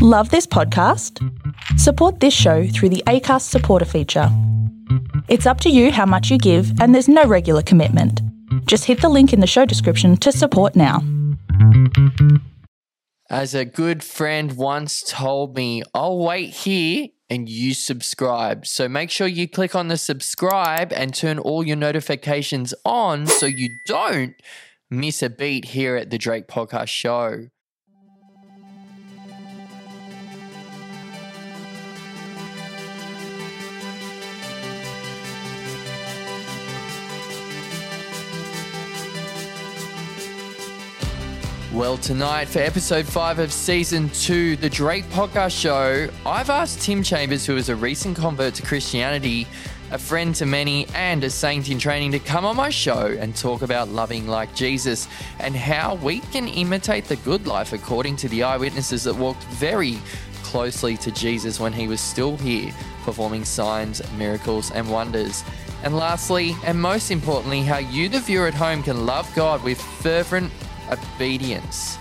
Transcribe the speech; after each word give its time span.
Love 0.00 0.30
this 0.30 0.46
podcast? 0.46 1.18
Support 1.76 2.20
this 2.20 2.32
show 2.32 2.68
through 2.68 2.90
the 2.90 3.02
ACAST 3.08 3.42
supporter 3.42 3.84
feature. 3.84 4.28
It's 5.26 5.44
up 5.44 5.60
to 5.62 5.70
you 5.70 5.90
how 5.90 6.06
much 6.06 6.30
you 6.30 6.38
give, 6.38 6.80
and 6.80 6.94
there's 6.94 7.08
no 7.08 7.24
regular 7.24 7.62
commitment. 7.62 8.22
Just 8.66 8.84
hit 8.84 9.00
the 9.00 9.08
link 9.08 9.32
in 9.32 9.40
the 9.40 9.46
show 9.48 9.64
description 9.64 10.16
to 10.18 10.30
support 10.30 10.76
now. 10.76 11.02
As 13.28 13.56
a 13.56 13.64
good 13.64 14.04
friend 14.04 14.52
once 14.56 15.02
told 15.02 15.56
me, 15.56 15.82
I'll 15.92 16.20
wait 16.20 16.50
here 16.50 17.08
and 17.28 17.48
you 17.48 17.74
subscribe. 17.74 18.68
So 18.68 18.88
make 18.88 19.10
sure 19.10 19.26
you 19.26 19.48
click 19.48 19.74
on 19.74 19.88
the 19.88 19.98
subscribe 19.98 20.92
and 20.92 21.12
turn 21.12 21.40
all 21.40 21.66
your 21.66 21.74
notifications 21.74 22.72
on 22.84 23.26
so 23.26 23.46
you 23.46 23.70
don't 23.84 24.36
miss 24.92 25.24
a 25.24 25.28
beat 25.28 25.64
here 25.64 25.96
at 25.96 26.10
the 26.10 26.18
Drayk 26.18 26.46
Podcast 26.46 26.86
Show. 26.86 27.48
Well, 41.78 41.96
tonight 41.96 42.48
for 42.48 42.58
episode 42.58 43.06
five 43.06 43.38
of 43.38 43.52
season 43.52 44.08
two, 44.08 44.56
the 44.56 44.68
Drayk 44.68 45.04
Podcast 45.10 45.56
Show, 45.56 46.08
I've 46.26 46.50
asked 46.50 46.80
Tim 46.80 47.04
Chambers, 47.04 47.46
who 47.46 47.56
is 47.56 47.68
a 47.68 47.76
recent 47.76 48.16
convert 48.16 48.54
to 48.54 48.62
Christianity, 48.62 49.46
a 49.92 49.96
friend 49.96 50.34
to 50.34 50.44
many, 50.44 50.88
and 50.88 51.22
a 51.22 51.30
saint 51.30 51.70
in 51.70 51.78
training, 51.78 52.10
to 52.10 52.18
come 52.18 52.44
on 52.44 52.56
my 52.56 52.68
show 52.68 53.16
and 53.20 53.36
talk 53.36 53.62
about 53.62 53.90
loving 53.90 54.26
like 54.26 54.52
Jesus 54.56 55.06
and 55.38 55.54
how 55.54 55.94
we 55.94 56.18
can 56.18 56.48
imitate 56.48 57.04
the 57.04 57.14
good 57.14 57.46
life 57.46 57.72
according 57.72 58.16
to 58.16 58.28
the 58.28 58.42
eyewitnesses 58.42 59.04
that 59.04 59.14
walked 59.14 59.44
very 59.44 59.98
closely 60.42 60.96
to 60.96 61.12
Jesus 61.12 61.60
when 61.60 61.72
he 61.72 61.86
was 61.86 62.00
still 62.00 62.36
here, 62.38 62.74
performing 63.04 63.44
signs, 63.44 64.02
miracles, 64.14 64.72
and 64.72 64.90
wonders. 64.90 65.44
And 65.84 65.96
lastly, 65.96 66.56
and 66.64 66.82
most 66.82 67.12
importantly, 67.12 67.62
how 67.62 67.78
you, 67.78 68.08
the 68.08 68.18
viewer 68.18 68.48
at 68.48 68.54
home, 68.54 68.82
can 68.82 69.06
love 69.06 69.32
God 69.36 69.62
with 69.62 69.80
fervent 69.80 70.52
obedience. 70.90 71.98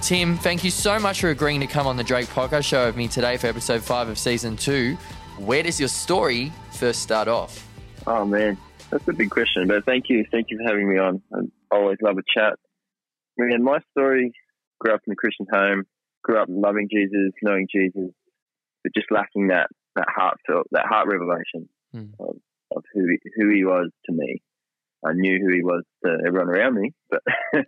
Tim, 0.00 0.36
thank 0.36 0.62
you 0.64 0.70
so 0.70 0.98
much 0.98 1.20
for 1.20 1.30
agreeing 1.30 1.60
to 1.60 1.66
come 1.66 1.86
on 1.86 1.96
the 1.96 2.04
Drayk 2.04 2.26
Podcast 2.26 2.64
Show 2.64 2.86
with 2.86 2.96
me 2.96 3.08
today 3.08 3.36
for 3.36 3.48
episode 3.48 3.82
five 3.82 4.08
of 4.08 4.18
season 4.18 4.56
two. 4.56 4.96
Where 5.38 5.62
does 5.62 5.78
your 5.80 5.88
story 5.88 6.52
first 6.72 7.02
start 7.02 7.26
off? 7.28 7.64
Oh 8.06 8.24
man, 8.24 8.56
that's 8.90 9.06
a 9.08 9.12
big 9.12 9.30
question, 9.30 9.66
but 9.66 9.84
thank 9.84 10.04
you, 10.08 10.24
thank 10.30 10.46
you 10.50 10.58
for 10.58 10.64
having 10.70 10.88
me 10.90 10.98
on. 10.98 11.20
I 11.34 11.40
always 11.76 11.98
love 12.02 12.16
a 12.18 12.22
chat. 12.38 12.54
Man, 13.36 13.62
my 13.62 13.78
story 13.90 14.32
grew 14.80 14.94
up 14.94 15.00
in 15.06 15.12
a 15.12 15.16
Christian 15.16 15.46
home, 15.52 15.84
grew 16.22 16.38
up 16.40 16.48
loving 16.48 16.88
Jesus, 16.92 17.32
knowing 17.42 17.66
Jesus, 17.72 18.10
but 18.82 18.94
just 18.94 19.10
lacking 19.10 19.48
that 19.48 19.68
that 19.96 20.06
heartfelt, 20.14 20.68
that 20.70 20.86
heart 20.86 21.08
revelation 21.08 21.68
Hmm. 21.92 22.12
of, 22.20 22.36
of 22.76 22.84
who 22.94 23.04
who 23.36 23.48
he 23.52 23.64
was 23.64 23.90
to 24.06 24.12
me. 24.12 24.42
I 25.04 25.12
knew 25.14 25.38
who 25.40 25.52
he 25.54 25.62
was 25.62 25.84
to 26.04 26.18
everyone 26.26 26.48
around 26.50 26.74
me, 26.80 26.92
but 27.10 27.20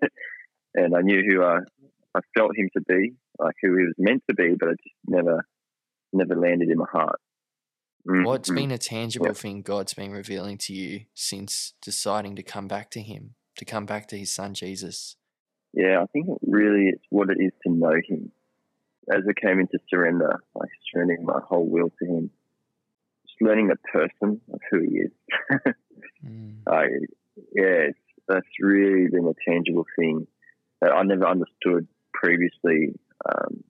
and 0.75 0.97
I 0.97 1.01
knew 1.01 1.23
who 1.29 1.43
I 1.43 1.59
I 2.15 2.21
felt 2.37 2.57
him 2.57 2.69
to 2.77 2.81
be, 2.81 3.15
like 3.39 3.55
who 3.63 3.77
he 3.77 3.85
was 3.85 3.95
meant 3.99 4.25
to 4.29 4.35
be, 4.35 4.55
but 4.59 4.71
it 4.71 4.81
just 4.83 4.97
never 5.07 5.45
never 6.13 6.35
landed 6.35 6.71
in 6.71 6.79
my 6.79 6.87
heart. 6.91 7.21
Mm, 8.07 8.25
What's 8.25 8.51
mm. 8.51 8.57
been 8.57 8.71
a 8.71 8.79
tangible 8.79 9.27
Yeah. 9.27 9.33
thing 9.33 9.63
God's 9.63 9.95
been 9.95 10.13
revealing 10.13 10.59
to 10.59 10.73
you 10.73 11.07
since 11.15 11.75
deciding 11.83 12.37
to 12.37 12.43
come 12.43 12.67
back 12.67 12.91
to 12.93 13.01
Him, 13.01 13.35
to 13.57 13.65
come 13.65 13.87
back 13.87 14.09
to 14.09 14.19
His 14.19 14.33
Son 14.33 14.55
Jesus? 14.55 15.17
Yeah, 15.73 16.03
I 16.03 16.07
think 16.07 16.27
really 16.43 16.89
it's 16.89 17.05
what 17.11 17.31
it 17.31 17.39
is 17.41 17.53
to 17.63 17.73
know 17.73 17.95
him. 18.09 18.33
As 19.13 19.23
I 19.29 19.33
came 19.41 19.61
into 19.61 19.79
surrender, 19.89 20.43
like 20.55 20.69
surrendering 20.93 21.25
my 21.25 21.41
whole 21.45 21.67
will 21.67 21.91
to 21.99 22.05
him, 22.07 22.31
just 23.27 23.41
learning 23.41 23.69
the 23.69 23.77
person 23.77 24.41
of 24.53 24.61
who 24.71 24.81
he 24.81 24.99
is. 24.99 25.13
Mm. 26.27 26.57
I, 26.67 26.85
yeah, 27.55 27.89
that's 28.29 28.47
really 28.59 29.09
been 29.09 29.27
a 29.27 29.51
tangible 29.51 29.87
thing 29.99 30.27
that 30.81 30.93
I 30.93 31.03
never 31.03 31.27
understood 31.27 31.87
previously. 32.13 32.99
Um, 33.29 33.65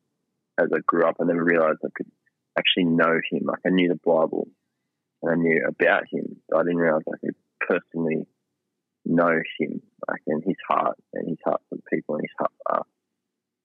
as 0.59 0.69
I 0.75 0.79
grew 0.87 1.07
up, 1.07 1.17
I 1.21 1.25
never 1.25 1.43
realized 1.43 1.79
I 1.85 1.89
could 1.95 2.11
actually 2.59 2.85
know 2.85 3.19
him. 3.31 3.45
Like 3.45 3.61
I 3.67 3.71
knew 3.71 3.89
the 3.89 4.01
Bible 4.05 4.49
and 5.23 5.31
I 5.31 5.35
knew 5.35 5.61
about 5.67 6.05
him, 6.11 6.41
I 6.55 6.63
didn't 6.63 6.79
realize 6.79 7.03
I 7.09 7.19
could 7.19 7.35
personally 7.61 8.27
know 9.05 9.41
him, 9.59 9.83
like 10.09 10.23
in 10.27 10.43
his 10.45 10.57
heart 10.69 10.97
and 11.15 11.29
his 11.29 11.39
heart 11.45 11.61
for 11.69 11.77
the 11.77 11.83
people 11.91 12.15
and 12.17 12.25
his 12.25 12.35
heart, 12.39 12.53
uh, 12.71 12.83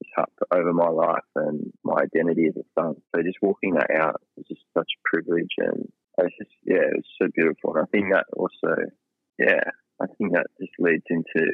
his 0.04 0.12
heart 0.16 0.30
for, 0.38 0.58
over 0.58 0.74
my 0.74 0.90
life 0.90 1.24
and 1.36 1.72
my 1.84 2.02
identity 2.02 2.48
as 2.48 2.56
a 2.58 2.66
son. 2.80 2.96
So 3.16 3.22
just 3.22 3.38
walking 3.42 3.76
that 3.76 3.92
out 3.92 4.22
was 4.36 4.46
just 4.48 4.62
such 4.78 4.90
a 4.98 5.16
privilege, 5.16 5.54
and 5.58 5.92
it's 6.18 6.38
just 6.38 6.52
yeah, 6.64 6.88
it 6.92 6.96
was 6.96 7.06
so 7.22 7.28
beautiful. 7.34 7.76
And 7.76 7.84
I 7.84 7.90
think 7.92 8.12
that 8.12 8.26
also, 8.36 8.76
yeah, 9.40 9.64
I 10.02 10.08
think 10.18 10.34
that 10.34 10.48
just 10.60 10.74
leads 10.80 11.06
into 11.10 11.54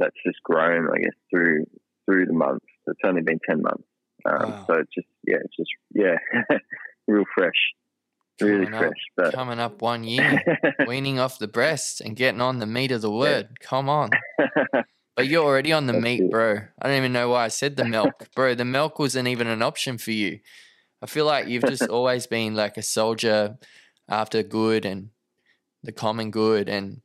that's 0.00 0.16
just 0.26 0.42
grown, 0.42 0.88
I 0.92 0.98
guess, 0.98 1.14
through 1.30 1.66
through 2.06 2.26
the 2.26 2.32
months. 2.32 2.66
It's 2.86 3.00
only 3.04 3.22
been 3.22 3.38
ten 3.48 3.62
months, 3.62 3.84
um, 4.24 4.50
Wow. 4.50 4.64
so 4.68 4.78
it's 4.80 4.94
just 4.94 5.06
yeah, 5.26 5.36
it's 5.44 5.56
just 5.56 5.70
yeah, 5.94 6.56
real 7.06 7.24
fresh, 7.36 7.52
really 8.40 8.64
Coming 8.66 8.74
up- 8.74 8.80
fresh. 8.80 9.02
But 9.16 9.34
Coming 9.34 9.58
up 9.60 9.80
one 9.82 10.02
year, 10.04 10.42
weaning 10.86 11.18
off 11.20 11.38
the 11.38 11.48
breast 11.48 12.00
and 12.00 12.16
getting 12.16 12.40
on 12.40 12.58
the 12.58 12.66
meat 12.66 12.90
of 12.92 13.02
the 13.02 13.10
word. 13.12 13.60
Come 13.60 13.88
on. 13.88 14.10
But 15.16 15.26
you're 15.28 15.44
already 15.44 15.70
on 15.72 15.86
the 15.86 15.92
That's 15.92 16.02
meat, 16.04 16.22
it. 16.22 16.30
bro. 16.30 16.60
I 16.80 16.88
don't 16.88 16.96
even 16.96 17.12
know 17.12 17.28
why 17.28 17.44
I 17.44 17.48
said 17.48 17.76
the 17.76 17.84
milk, 17.84 18.28
bro. 18.34 18.54
The 18.54 18.64
milk 18.64 18.98
wasn't 18.98 19.28
even 19.28 19.48
an 19.48 19.60
option 19.60 19.98
for 19.98 20.12
you. 20.12 20.38
I 21.02 21.06
feel 21.06 21.26
like 21.26 21.46
you've 21.46 21.64
just 21.64 21.88
always 21.88 22.26
been 22.26 22.54
like 22.54 22.78
a 22.78 22.82
soldier 22.82 23.58
after 24.08 24.42
good 24.42 24.86
and 24.86 25.10
the 25.82 25.92
common 25.92 26.30
good 26.30 26.70
and 26.70 27.02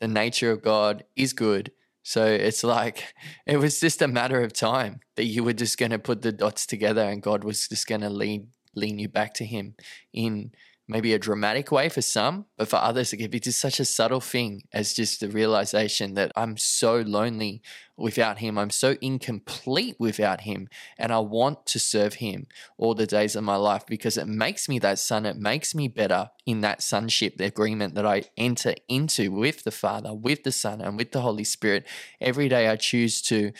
the 0.00 0.08
nature 0.08 0.50
of 0.50 0.62
God 0.62 1.04
is 1.14 1.34
good. 1.34 1.72
So 2.02 2.24
it's 2.24 2.64
like 2.64 3.14
it 3.46 3.58
was 3.58 3.80
just 3.80 4.02
a 4.02 4.08
matter 4.08 4.42
of 4.42 4.52
time 4.52 5.00
that 5.16 5.24
you 5.24 5.44
were 5.44 5.52
just 5.52 5.78
going 5.78 5.90
to 5.90 5.98
put 5.98 6.22
the 6.22 6.32
dots 6.32 6.66
together 6.66 7.02
and 7.02 7.22
God 7.22 7.44
was 7.44 7.68
just 7.68 7.86
going 7.86 8.02
to 8.02 8.10
lead 8.10 8.46
lean 8.74 8.98
you 8.98 9.08
back 9.08 9.34
to 9.34 9.44
him 9.44 9.74
in 10.12 10.52
maybe 10.88 11.12
a 11.12 11.18
dramatic 11.18 11.70
way 11.70 11.90
for 11.90 12.00
some, 12.00 12.46
but 12.56 12.66
for 12.66 12.76
others, 12.76 13.12
it 13.12 13.18
could 13.18 13.30
be 13.30 13.38
just 13.38 13.60
such 13.60 13.78
a 13.78 13.84
subtle 13.84 14.22
thing 14.22 14.62
as 14.72 14.94
just 14.94 15.20
the 15.20 15.28
realization 15.28 16.14
that 16.14 16.32
I'm 16.34 16.56
so 16.56 16.96
lonely 16.96 17.60
without 17.94 18.38
him. 18.38 18.56
I'm 18.56 18.70
so 18.70 18.96
incomplete 19.02 19.96
without 19.98 20.42
him. 20.42 20.68
And 20.96 21.12
I 21.12 21.18
want 21.18 21.66
to 21.66 21.78
serve 21.78 22.14
him 22.14 22.46
all 22.78 22.94
the 22.94 23.06
days 23.06 23.36
of 23.36 23.44
my 23.44 23.56
life 23.56 23.84
because 23.86 24.16
it 24.16 24.26
makes 24.26 24.66
me 24.66 24.78
that 24.78 24.98
son. 24.98 25.26
It 25.26 25.36
makes 25.36 25.74
me 25.74 25.88
better 25.88 26.30
in 26.46 26.62
that 26.62 26.82
sonship, 26.82 27.36
the 27.36 27.44
agreement 27.44 27.94
that 27.94 28.06
I 28.06 28.24
enter 28.38 28.74
into 28.88 29.30
with 29.30 29.64
the 29.64 29.70
Father, 29.70 30.14
with 30.14 30.42
the 30.44 30.52
Son, 30.52 30.80
and 30.80 30.96
with 30.96 31.12
the 31.12 31.20
Holy 31.20 31.44
Spirit. 31.44 31.86
Every 32.18 32.48
day 32.48 32.68
I 32.68 32.76
choose 32.76 33.20
to 33.22 33.52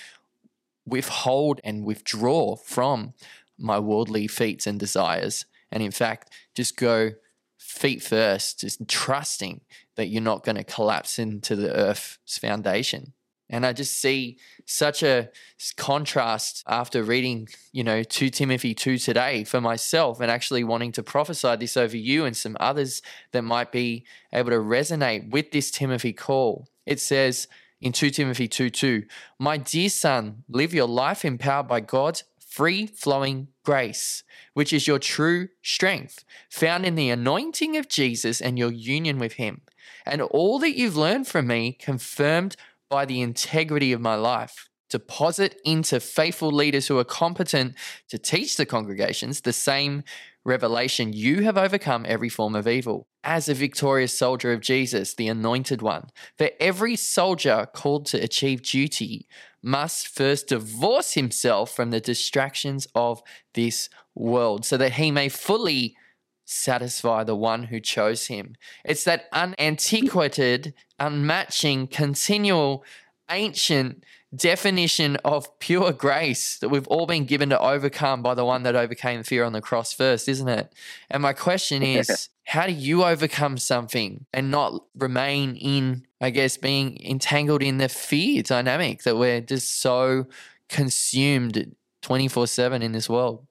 withhold 0.86 1.60
and 1.62 1.84
withdraw 1.84 2.56
from 2.56 3.12
my 3.58 3.78
worldly 3.78 4.26
feats 4.26 4.66
and 4.66 4.80
desires. 4.80 5.44
And 5.70 5.82
in 5.82 5.90
fact, 5.90 6.32
just 6.54 6.76
go 6.76 7.12
feet 7.58 8.02
first, 8.02 8.60
just 8.60 8.86
trusting 8.88 9.60
that 9.96 10.08
you're 10.08 10.22
not 10.22 10.44
going 10.44 10.56
to 10.56 10.64
collapse 10.64 11.18
into 11.18 11.56
the 11.56 11.74
earth's 11.74 12.38
foundation. 12.38 13.12
And 13.50 13.64
I 13.64 13.72
just 13.72 13.98
see 13.98 14.38
such 14.66 15.02
a 15.02 15.30
contrast 15.76 16.62
after 16.66 17.02
reading, 17.02 17.48
you 17.72 17.82
know, 17.82 18.02
2 18.02 18.28
Timothy 18.28 18.74
2 18.74 18.98
today 18.98 19.44
for 19.44 19.60
myself 19.60 20.20
and 20.20 20.30
actually 20.30 20.64
wanting 20.64 20.92
to 20.92 21.02
prophesy 21.02 21.56
this 21.56 21.76
over 21.76 21.96
you 21.96 22.26
and 22.26 22.36
some 22.36 22.56
others 22.60 23.00
that 23.32 23.42
might 23.42 23.72
be 23.72 24.04
able 24.32 24.50
to 24.50 24.58
resonate 24.58 25.30
with 25.30 25.50
this 25.50 25.70
Timothy 25.70 26.12
call. 26.12 26.68
It 26.84 27.00
says 27.00 27.48
in 27.80 27.92
2 27.92 28.10
Timothy 28.10 28.48
2 28.48 28.68
2, 28.68 29.04
My 29.38 29.56
dear 29.56 29.88
son, 29.88 30.44
live 30.48 30.74
your 30.74 30.88
life 30.88 31.24
empowered 31.24 31.68
by 31.68 31.80
God's 31.80 32.24
free 32.48 32.86
flowing 32.86 33.48
grace, 33.64 34.24
which 34.54 34.72
is 34.72 34.86
your 34.86 34.98
true 34.98 35.48
strength, 35.62 36.24
found 36.50 36.86
in 36.86 36.94
the 36.94 37.10
anointing 37.10 37.76
of 37.76 37.88
Jesus 37.88 38.40
and 38.40 38.58
your 38.58 38.72
union 38.72 39.18
with 39.18 39.34
him. 39.34 39.60
And 40.06 40.22
all 40.22 40.58
that 40.60 40.76
you've 40.76 40.96
learned 40.96 41.28
from 41.28 41.46
me, 41.46 41.72
confirmed 41.72 42.56
by 42.88 43.04
the 43.04 43.20
integrity 43.20 43.92
of 43.92 44.00
my 44.00 44.14
life. 44.14 44.68
Deposit 44.90 45.60
into 45.66 46.00
faithful 46.00 46.50
leaders 46.50 46.86
who 46.86 46.98
are 46.98 47.04
competent 47.04 47.74
to 48.08 48.18
teach 48.18 48.56
the 48.56 48.64
congregations 48.64 49.42
the 49.42 49.52
same 49.52 50.02
revelation 50.44 51.12
you 51.12 51.42
have 51.42 51.58
overcome 51.58 52.06
every 52.08 52.30
form 52.30 52.54
of 52.54 52.66
evil. 52.66 53.06
As 53.22 53.50
a 53.50 53.54
victorious 53.54 54.16
soldier 54.16 54.52
of 54.52 54.62
Jesus, 54.62 55.12
the 55.12 55.28
anointed 55.28 55.82
one, 55.82 56.08
for 56.38 56.48
every 56.58 56.96
soldier 56.96 57.68
called 57.74 58.06
to 58.06 58.22
achieve 58.22 58.62
duty 58.62 59.28
must 59.62 60.08
first 60.08 60.48
divorce 60.48 61.14
himself 61.14 61.74
from 61.74 61.90
the 61.90 62.00
distractions 62.00 62.86
of 62.94 63.22
this 63.54 63.88
world 64.14 64.64
so 64.64 64.76
that 64.76 64.92
he 64.92 65.10
may 65.10 65.28
fully 65.28 65.96
satisfy 66.44 67.22
the 67.24 67.36
one 67.36 67.64
who 67.64 67.80
chose 67.80 68.26
him. 68.28 68.54
It's 68.84 69.04
that 69.04 69.28
unantiquated, 69.32 70.74
unmatching, 70.98 71.90
continual, 71.90 72.84
ancient 73.30 74.04
definition 74.34 75.16
of 75.24 75.58
pure 75.58 75.92
grace 75.92 76.58
that 76.58 76.68
we've 76.68 76.86
all 76.88 77.06
been 77.06 77.24
given 77.24 77.48
to 77.50 77.60
overcome 77.60 78.22
by 78.22 78.34
the 78.34 78.44
one 78.44 78.62
that 78.64 78.76
overcame 78.76 79.22
fear 79.22 79.44
on 79.44 79.52
the 79.52 79.60
cross 79.60 79.92
first, 79.92 80.28
isn't 80.28 80.48
it? 80.48 80.72
And 81.10 81.22
my 81.22 81.32
question 81.32 81.82
is, 81.82 82.28
how 82.44 82.66
do 82.66 82.72
you 82.72 83.04
overcome 83.04 83.58
something 83.58 84.26
and 84.32 84.50
not 84.50 84.84
remain 84.94 85.56
in, 85.56 86.06
I 86.20 86.30
guess, 86.30 86.56
being 86.56 86.98
entangled 87.04 87.62
in 87.62 87.78
the 87.78 87.88
fear 87.88 88.42
dynamic 88.42 89.02
that 89.02 89.16
we're 89.16 89.40
just 89.40 89.80
so 89.80 90.26
consumed 90.68 91.74
24 92.02 92.46
7 92.46 92.82
in 92.82 92.92
this 92.92 93.08
world? 93.08 93.46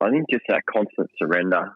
I 0.00 0.10
think 0.10 0.26
just 0.30 0.44
that 0.48 0.62
constant 0.70 1.10
surrender. 1.18 1.72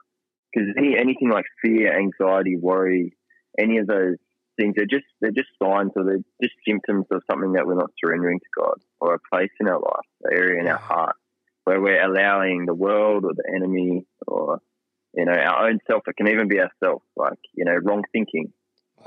Because 0.52 0.70
any, 0.78 0.96
anything 0.96 1.30
like 1.30 1.44
fear, 1.62 1.98
anxiety, 1.98 2.56
worry, 2.56 3.14
any 3.58 3.78
of 3.78 3.86
those 3.86 4.16
things, 4.58 4.74
they're 4.76 4.86
just 4.86 5.06
they're 5.20 5.30
just 5.30 5.48
signs 5.62 5.92
or 5.96 6.04
they're 6.04 6.24
just 6.42 6.54
symptoms 6.66 7.06
of 7.10 7.22
something 7.30 7.52
that 7.52 7.66
we're 7.66 7.74
not 7.74 7.90
surrendering 8.02 8.38
to 8.40 8.60
God 8.60 8.74
or 9.00 9.14
a 9.14 9.18
place 9.32 9.50
in 9.60 9.68
our 9.68 9.78
life, 9.78 10.08
an 10.24 10.36
area 10.36 10.60
in 10.60 10.68
our 10.68 10.78
heart 10.78 11.16
where 11.64 11.80
we're 11.80 12.02
allowing 12.02 12.64
the 12.64 12.74
world 12.74 13.24
or 13.24 13.32
the 13.34 13.52
enemy 13.54 14.06
or 14.26 14.58
you 15.14 15.24
know 15.24 15.32
our 15.32 15.68
own 15.68 15.78
self. 15.86 16.02
It 16.06 16.16
can 16.16 16.28
even 16.28 16.48
be 16.48 16.60
ourselves, 16.60 17.04
like 17.16 17.38
you 17.54 17.64
know 17.64 17.76
wrong 17.82 18.04
thinking, 18.12 18.52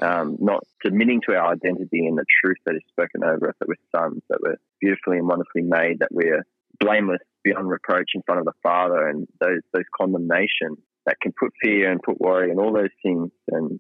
um, 0.02 0.38
not 0.40 0.64
submitting 0.84 1.22
to 1.28 1.36
our 1.36 1.54
identity 1.54 2.06
and 2.08 2.18
the 2.18 2.26
truth 2.44 2.58
that 2.66 2.76
is 2.76 2.84
spoken 2.90 3.24
over 3.24 3.50
us 3.50 3.56
that 3.60 3.68
we're 3.68 4.00
sons, 4.00 4.22
that 4.30 4.40
we're 4.42 4.58
beautifully 4.80 5.18
and 5.18 5.28
wonderfully 5.28 5.64
made, 5.64 6.00
that 6.00 6.12
we're 6.12 6.46
blameless 6.80 7.22
beyond 7.44 7.70
reproach 7.70 8.12
in 8.16 8.22
front 8.26 8.40
of 8.40 8.46
the 8.46 8.54
Father, 8.64 9.08
and 9.08 9.28
those 9.40 9.62
those 9.74 9.86
condemnations 10.00 10.78
that 11.06 11.20
can 11.20 11.34
put 11.38 11.52
fear 11.62 11.92
and 11.92 12.02
put 12.04 12.22
worry 12.22 12.52
and 12.52 12.60
all 12.60 12.74
those 12.74 12.94
things 13.04 13.32
and 13.50 13.80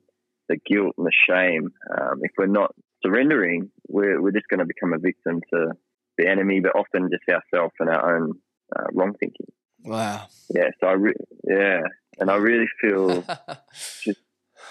the 0.51 0.57
guilt 0.57 0.95
and 0.97 1.07
the 1.07 1.11
shame. 1.27 1.69
Um, 1.89 2.19
if 2.23 2.31
we're 2.37 2.45
not 2.45 2.75
surrendering, 3.03 3.71
we're, 3.87 4.21
we're 4.21 4.31
just 4.31 4.47
going 4.49 4.59
to 4.59 4.65
become 4.65 4.93
a 4.93 4.99
victim 4.99 5.41
to 5.53 5.71
the 6.17 6.27
enemy, 6.27 6.59
but 6.59 6.75
often 6.75 7.09
just 7.09 7.23
ourselves 7.29 7.73
and 7.79 7.89
our 7.89 8.17
own 8.17 8.33
uh, 8.75 8.87
wrong 8.93 9.13
thinking. 9.19 9.47
Wow. 9.83 10.27
Yeah. 10.53 10.69
So 10.79 10.87
I, 10.87 10.93
re- 10.93 11.13
yeah, 11.47 11.81
and 12.19 12.29
I 12.29 12.35
really 12.35 12.67
feel 12.81 13.23
just 14.03 14.19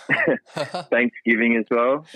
Thanksgiving 0.91 1.56
as 1.56 1.65
well. 1.71 2.06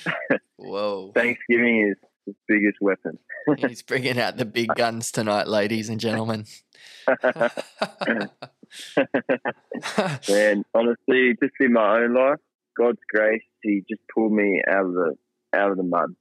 Whoa. 0.56 1.12
Thanksgiving 1.14 1.88
is 1.90 1.96
his 2.26 2.34
biggest 2.46 2.78
weapon. 2.80 3.18
He's 3.58 3.82
bringing 3.82 4.18
out 4.18 4.36
the 4.36 4.44
big 4.44 4.74
guns 4.74 5.10
tonight, 5.12 5.48
ladies 5.48 5.88
and 5.88 6.00
gentlemen. 6.00 6.46
and 10.28 10.64
honestly, 10.74 11.36
just 11.42 11.54
in 11.60 11.72
my 11.72 11.98
own 11.98 12.14
life, 12.14 12.38
God's 12.76 13.00
grace, 13.12 13.42
He 13.62 13.82
just 13.88 14.02
pulled 14.14 14.32
me 14.32 14.60
out 14.68 14.86
of 14.86 14.92
the 14.92 15.14
out 15.54 15.70
of 15.70 15.76
the 15.76 15.84
mud, 15.84 16.14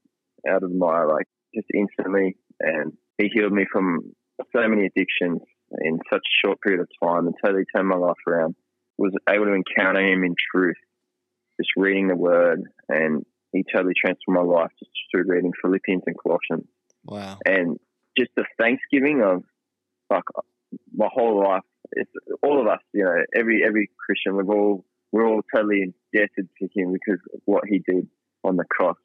out 0.48 0.64
of 0.64 0.70
the 0.70 0.78
mire, 0.78 1.08
like 1.08 1.28
just 1.56 1.68
instantly, 1.74 2.36
and 2.60 2.94
He 3.18 3.30
healed 3.34 3.54
me 3.54 3.66
from 3.72 4.14
so 4.56 4.68
many 4.68 4.86
addictions 4.86 5.42
in 5.82 6.00
such 6.12 6.22
a 6.22 6.48
short 6.48 6.62
period 6.62 6.82
of 6.82 6.90
time, 7.02 7.28
and 7.28 7.36
totally 7.44 7.66
turned 7.76 7.88
my 7.88 7.96
life 7.96 8.18
around. 8.28 8.56
Was 8.98 9.14
able 9.28 9.46
to 9.46 9.54
encounter 9.54 10.02
Him 10.02 10.24
in 10.24 10.36
truth, 10.52 10.78
just 11.60 11.72
reading 11.76 12.08
the 12.08 12.16
Word, 12.16 12.62
and 12.90 13.26
He 13.52 13.64
totally 13.74 13.94
transformed 14.00 14.48
my 14.48 14.54
life 14.54 14.72
just 14.80 14.92
through 15.12 15.26
reading 15.28 15.52
Philippians 15.62 16.04
and 16.06 16.16
Colossians. 16.18 16.68
Wow! 17.06 17.38
And 17.46 17.80
just 18.18 18.32
the 18.36 18.46
thanksgiving 18.60 19.22
of 19.24 19.44
like 20.10 20.24
my 20.96 21.08
whole 21.12 21.44
life. 21.44 21.64
It's 21.92 22.12
all 22.42 22.60
of 22.60 22.68
us, 22.68 22.80
you 22.94 23.04
know, 23.04 23.16
every 23.36 23.64
every 23.66 23.90
Christian. 24.06 24.38
We've 24.38 24.50
all 24.50 24.86
we're 25.14 25.28
all 25.28 25.44
totally 25.56 25.84
indebted 25.84 26.50
to 26.60 26.68
him 26.76 26.92
because 26.92 27.22
of 27.34 27.40
what 27.46 27.64
he 27.70 27.80
did 27.80 28.08
on 28.44 28.58
the 28.58 28.66
cross 28.70 28.98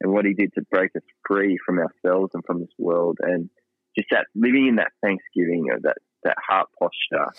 and 0.00 0.10
what 0.10 0.24
he 0.24 0.32
did 0.32 0.52
to 0.54 0.62
break 0.70 0.90
us 0.96 1.02
free 1.28 1.58
from 1.64 1.78
ourselves 1.78 2.30
and 2.34 2.42
from 2.44 2.60
this 2.60 2.72
world. 2.78 3.18
And 3.20 3.50
just 3.96 4.08
that 4.10 4.26
living 4.34 4.66
in 4.66 4.76
that 4.76 4.92
thanksgiving 5.02 5.66
of 5.72 5.82
that, 5.82 5.98
that 6.24 6.38
heart 6.44 6.68
posture 6.78 7.32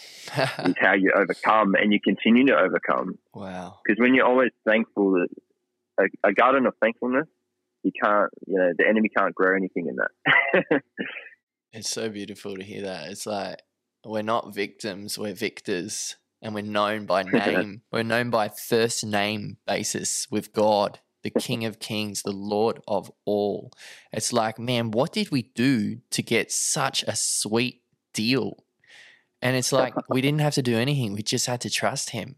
is 0.69 0.75
how 0.79 0.93
you 0.93 1.11
overcome 1.15 1.73
and 1.73 1.91
you 1.91 1.99
continue 1.99 2.45
to 2.45 2.55
overcome. 2.55 3.17
Wow. 3.33 3.79
Because 3.83 3.99
when 3.99 4.13
you're 4.13 4.27
always 4.27 4.51
thankful, 4.65 5.25
a, 5.99 6.03
a 6.23 6.33
garden 6.33 6.67
of 6.67 6.75
thankfulness, 6.81 7.27
you 7.81 7.91
can't, 8.01 8.29
you 8.45 8.57
know, 8.59 8.73
the 8.77 8.87
enemy 8.87 9.09
can't 9.09 9.33
grow 9.33 9.57
anything 9.57 9.87
in 9.87 9.95
that. 9.95 10.81
it's 11.73 11.89
so 11.89 12.09
beautiful 12.09 12.55
to 12.55 12.63
hear 12.63 12.83
that. 12.83 13.09
It's 13.09 13.25
like 13.25 13.59
we're 14.05 14.21
not 14.21 14.53
victims, 14.53 15.17
we're 15.17 15.33
victors 15.33 16.15
and 16.43 16.53
we're 16.53 16.61
known 16.61 17.05
by 17.05 17.23
name. 17.33 17.81
we're 17.91 18.03
known 18.03 18.29
by 18.29 18.49
first 18.49 19.03
name 19.03 19.57
basis 19.65 20.27
with 20.29 20.53
God, 20.53 20.99
the 21.23 21.31
King 21.31 21.65
of 21.65 21.79
Kings, 21.79 22.21
the 22.21 22.31
Lord 22.31 22.81
of 22.87 23.09
all. 23.25 23.71
It's 24.11 24.33
like, 24.33 24.59
man, 24.59 24.91
what 24.91 25.13
did 25.13 25.31
we 25.31 25.43
do 25.55 26.01
to 26.11 26.21
get 26.21 26.51
such 26.51 27.03
a 27.03 27.15
sweet 27.15 27.81
deal? 28.13 28.63
And 29.41 29.55
it's 29.55 29.71
like 29.71 29.93
we 30.09 30.21
didn't 30.21 30.41
have 30.41 30.53
to 30.53 30.61
do 30.61 30.77
anything. 30.77 31.13
We 31.13 31.23
just 31.23 31.47
had 31.47 31.61
to 31.61 31.69
trust 31.69 32.11
him. 32.11 32.35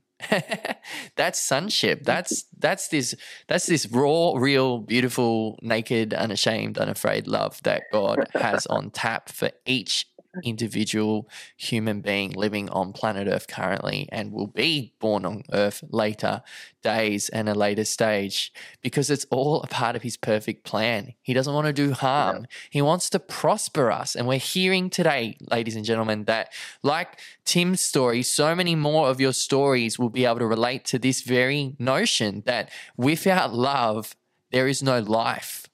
that's 1.16 1.42
sonship. 1.42 2.04
That's 2.04 2.46
that's 2.58 2.88
this 2.88 3.16
that's 3.48 3.66
this 3.66 3.86
raw, 3.88 4.34
real, 4.36 4.80
beautiful, 4.80 5.60
naked, 5.62 6.14
unashamed, 6.14 6.78
unafraid 6.78 7.28
love 7.28 7.62
that 7.64 7.84
God 7.92 8.28
has 8.34 8.66
on 8.68 8.92
tap 8.92 9.30
for 9.30 9.52
each 9.66 10.08
individual 10.44 11.30
human 11.58 12.02
being 12.02 12.32
living 12.32 12.70
on 12.70 12.94
planet 12.94 13.28
Earth 13.28 13.48
currently 13.48 14.08
and 14.12 14.32
will 14.32 14.48
be 14.48 14.94
born 15.00 15.26
on 15.26 15.44
Earth 15.52 15.84
later 15.90 16.42
days 16.84 17.30
and 17.30 17.50
a 17.50 17.56
later 17.56 17.84
stage 17.84 18.54
because 18.82 19.10
it's 19.10 19.26
all 19.32 19.62
a 19.64 19.68
part 19.68 19.96
of 19.96 20.04
his 20.04 20.18
perfect 20.18 20.64
plan. 20.64 21.14
He 21.22 21.34
doesn't 21.34 21.54
want 21.54 21.68
to 21.68 21.74
do 21.74 21.94
harm, 21.94 22.42
yeah. 22.42 22.46
he 22.70 22.82
wants 22.82 23.10
to 23.12 23.20
prosper 23.20 23.92
us. 23.92 24.16
And 24.16 24.28
we're 24.28 24.38
hearing 24.38 24.90
today, 24.90 25.38
ladies 25.52 25.76
and 25.76 25.86
gentlemen, 25.86 26.26
that 26.26 26.54
like 26.84 27.20
Tim's 27.44 27.82
story, 27.82 28.22
so 28.24 28.56
many 28.56 28.76
more 28.76 29.10
of 29.10 29.20
your 29.20 29.34
stories 29.34 29.98
will 29.98 30.10
be 30.10 30.26
able 30.26 30.40
to 30.40 30.48
relate 30.48 30.86
to 30.86 31.00
this 31.00 31.22
very 31.22 31.76
notion 31.80 32.44
that 32.46 32.70
without 32.98 33.54
love, 33.54 34.16
there 34.52 34.68
is 34.68 34.84
no 34.84 35.00
life. 35.00 35.65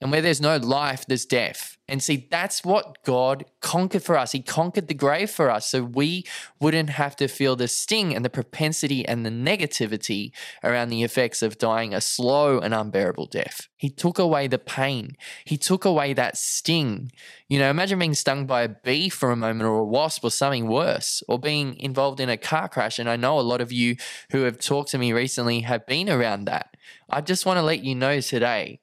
And 0.00 0.10
where 0.10 0.20
there's 0.20 0.42
no 0.42 0.58
life, 0.58 1.06
there's 1.06 1.24
death. 1.24 1.78
And 1.88 2.02
see, 2.02 2.26
that's 2.30 2.64
what 2.64 3.02
God 3.04 3.44
conquered 3.62 4.02
for 4.02 4.18
us. 4.18 4.32
He 4.32 4.42
conquered 4.42 4.88
the 4.88 4.94
grave 4.94 5.30
for 5.30 5.50
us 5.50 5.70
so 5.70 5.84
we 5.84 6.24
wouldn't 6.60 6.90
have 6.90 7.16
to 7.16 7.28
feel 7.28 7.56
the 7.56 7.68
sting 7.68 8.14
and 8.14 8.24
the 8.24 8.30
propensity 8.30 9.06
and 9.06 9.24
the 9.24 9.30
negativity 9.30 10.32
around 10.62 10.88
the 10.88 11.02
effects 11.02 11.42
of 11.42 11.58
dying 11.58 11.94
a 11.94 12.00
slow 12.00 12.58
and 12.58 12.74
unbearable 12.74 13.26
death. 13.26 13.68
He 13.76 13.88
took 13.88 14.18
away 14.18 14.48
the 14.48 14.58
pain, 14.58 15.16
He 15.44 15.56
took 15.56 15.84
away 15.84 16.12
that 16.12 16.36
sting. 16.36 17.10
You 17.48 17.58
know, 17.60 17.70
imagine 17.70 18.00
being 18.00 18.14
stung 18.14 18.46
by 18.46 18.62
a 18.62 18.68
bee 18.68 19.08
for 19.08 19.30
a 19.30 19.36
moment 19.36 19.68
or 19.68 19.78
a 19.78 19.84
wasp 19.84 20.24
or 20.24 20.30
something 20.30 20.66
worse, 20.66 21.22
or 21.28 21.38
being 21.38 21.78
involved 21.78 22.20
in 22.20 22.28
a 22.28 22.36
car 22.36 22.68
crash. 22.68 22.98
And 22.98 23.08
I 23.08 23.16
know 23.16 23.38
a 23.38 23.40
lot 23.40 23.60
of 23.60 23.72
you 23.72 23.96
who 24.32 24.42
have 24.42 24.58
talked 24.58 24.90
to 24.90 24.98
me 24.98 25.12
recently 25.12 25.60
have 25.60 25.86
been 25.86 26.10
around 26.10 26.46
that. 26.46 26.76
I 27.08 27.20
just 27.20 27.46
want 27.46 27.58
to 27.58 27.62
let 27.62 27.84
you 27.84 27.94
know 27.94 28.20
today 28.20 28.80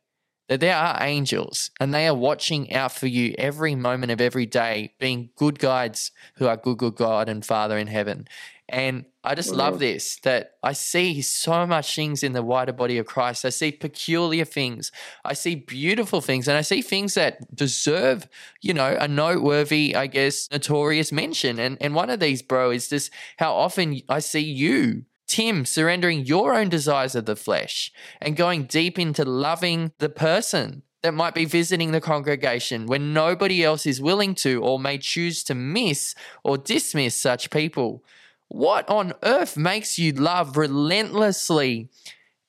that 0.50 0.60
there 0.60 0.76
are 0.76 1.02
angels 1.02 1.72
and 1.80 1.94
they 1.94 2.08
are 2.08 2.16
watching 2.16 2.74
out 2.74 2.92
for 2.92 3.08
you 3.08 3.34
every 3.38 3.76
moment 3.76 4.12
of 4.12 4.20
every 4.20 4.46
day, 4.46 4.94
being 5.00 5.30
good 5.36 5.60
guides 5.60 6.12
who 6.36 6.48
are 6.48 6.58
good, 6.58 6.78
good 6.78 6.96
God 6.96 7.30
and 7.30 7.46
Father 7.46 7.78
in 7.78 7.88
heaven. 7.88 8.28
And 8.70 9.06
I 9.24 9.36
just 9.36 9.54
oh, 9.54 9.56
love 9.56 9.80
this 9.80 10.18
that 10.24 10.54
I 10.64 10.74
see 10.74 11.22
so 11.22 11.68
much 11.68 11.96
things 11.96 12.24
in 12.24 12.34
the 12.34 12.42
wider 12.42 12.74
body 12.74 12.98
of 12.98 13.06
Christ. 13.06 13.46
I 13.46 13.50
see 13.50 13.72
peculiar 13.72 14.46
things. 14.46 14.92
I 15.24 15.34
see 15.34 15.56
beautiful 15.56 16.22
things. 16.22 16.48
And 16.48 16.58
I 16.58 16.62
see 16.62 16.82
things 16.82 17.14
that 17.14 17.56
deserve, 17.56 18.28
you 18.62 18.74
know, 18.74 18.98
a 19.00 19.08
noteworthy, 19.08 19.96
I 19.96 20.08
guess, 20.08 20.50
notorious 20.52 21.12
mention. 21.12 21.60
And, 21.60 21.78
and 21.82 21.94
one 21.94 22.10
of 22.10 22.20
these, 22.20 22.42
bro, 22.42 22.72
is 22.72 22.90
just 22.90 23.12
how 23.38 23.54
often 23.54 24.02
I 24.10 24.20
see 24.20 24.40
you 24.40 25.06
Tim 25.34 25.66
surrendering 25.66 26.26
your 26.26 26.54
own 26.54 26.70
desires 26.70 27.16
of 27.16 27.26
the 27.26 27.36
flesh 27.36 27.92
and 28.22 28.36
going 28.36 28.66
deep 28.66 29.00
into 29.00 29.26
loving 29.26 29.92
the 29.98 30.08
person 30.08 30.84
that 31.02 31.16
might 31.16 31.34
be 31.34 31.46
visiting 31.46 31.92
the 31.92 32.00
congregation 32.00 32.86
when 32.86 33.14
nobody 33.14 33.64
else 33.64 33.88
is 33.88 34.00
willing 34.00 34.36
to 34.36 34.62
or 34.62 34.78
may 34.78 35.00
choose 35.00 35.44
to 35.46 35.56
miss 35.56 36.14
or 36.44 36.60
dismiss 36.60 37.20
such 37.20 37.50
people. 37.50 38.04
What 38.50 38.88
on 38.88 39.14
earth 39.24 39.58
makes 39.58 39.98
you 39.98 40.12
love 40.12 40.56
relentlessly 40.56 41.90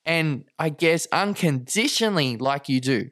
and 0.05 0.45
I 0.59 0.69
guess 0.69 1.07
unconditionally 1.11 2.37
like 2.37 2.69
you 2.69 2.79
do? 2.79 3.09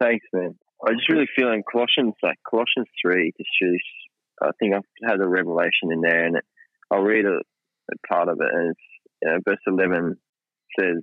Thanks, 0.00 0.26
man. 0.32 0.56
I 0.84 0.94
just 0.94 1.08
really 1.08 1.28
feel 1.36 1.52
in 1.52 1.62
Colossians, 1.70 2.14
like 2.24 2.38
Colossians 2.50 2.88
3, 3.00 3.30
just 3.38 3.50
really, 3.62 3.80
I 4.42 4.50
think 4.58 4.74
I've 4.74 5.08
had 5.08 5.20
a 5.20 5.28
revelation 5.28 5.92
in 5.92 6.00
there 6.00 6.24
and 6.24 6.38
I'll 6.90 7.02
read 7.02 7.24
a, 7.24 7.38
a 7.38 8.08
part 8.08 8.28
of 8.28 8.40
it 8.40 8.48
and 8.52 8.70
it's 8.70 8.80
you 9.22 9.30
know, 9.30 9.38
verse 9.46 9.58
11 9.66 10.16
says, 10.78 10.98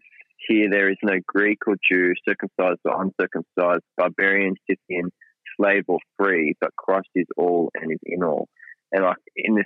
Here 0.47 0.69
there 0.69 0.89
is 0.89 0.97
no 1.03 1.15
Greek 1.27 1.59
or 1.67 1.75
Jew, 1.89 2.13
circumcised 2.27 2.81
or 2.85 3.01
uncircumcised, 3.01 3.83
barbarian, 3.97 4.55
Scythian, 4.69 5.09
slave 5.57 5.83
or 5.87 5.99
free, 6.17 6.55
but 6.59 6.75
Christ 6.75 7.09
is 7.15 7.27
all 7.37 7.69
and 7.75 7.91
is 7.91 7.99
in 8.03 8.23
all. 8.23 8.47
And 8.91 9.03
like 9.03 9.17
in 9.35 9.55
this, 9.55 9.65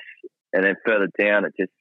and 0.53 0.63
then 0.63 0.75
further 0.85 1.09
down, 1.19 1.45
it 1.45 1.53
just, 1.59 1.71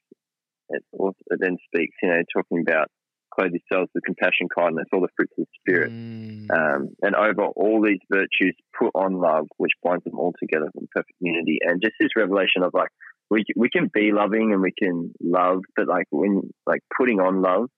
it, 0.69 0.83
also, 0.91 1.15
it 1.27 1.39
then 1.41 1.57
speaks, 1.65 1.95
you 2.03 2.09
know, 2.09 2.21
talking 2.35 2.63
about 2.67 2.87
clothe 3.33 3.51
yourselves 3.53 3.91
with 3.93 4.03
compassion, 4.03 4.47
kindness, 4.53 4.87
all 4.91 5.01
the 5.01 5.13
fruits 5.15 5.33
of 5.37 5.45
the 5.45 5.59
Spirit. 5.61 5.91
Mm. 5.91 6.51
Um, 6.51 6.89
and 7.01 7.15
over 7.15 7.45
all 7.55 7.81
these 7.81 8.01
virtues, 8.11 8.55
put 8.77 8.91
on 8.95 9.19
love, 9.19 9.47
which 9.57 9.71
binds 9.83 10.03
them 10.03 10.19
all 10.19 10.33
together 10.39 10.69
in 10.75 10.87
perfect 10.91 11.13
unity. 11.19 11.59
And 11.61 11.81
just 11.81 11.93
this 11.99 12.15
revelation 12.17 12.63
of 12.63 12.73
like, 12.73 12.89
we, 13.29 13.43
we 13.55 13.69
can 13.69 13.89
be 13.93 14.11
loving 14.11 14.53
and 14.53 14.61
we 14.61 14.73
can 14.77 15.13
love, 15.21 15.59
but 15.75 15.87
like 15.87 16.05
when, 16.11 16.41
like 16.65 16.81
putting 16.97 17.19
on 17.19 17.41
love, 17.41 17.69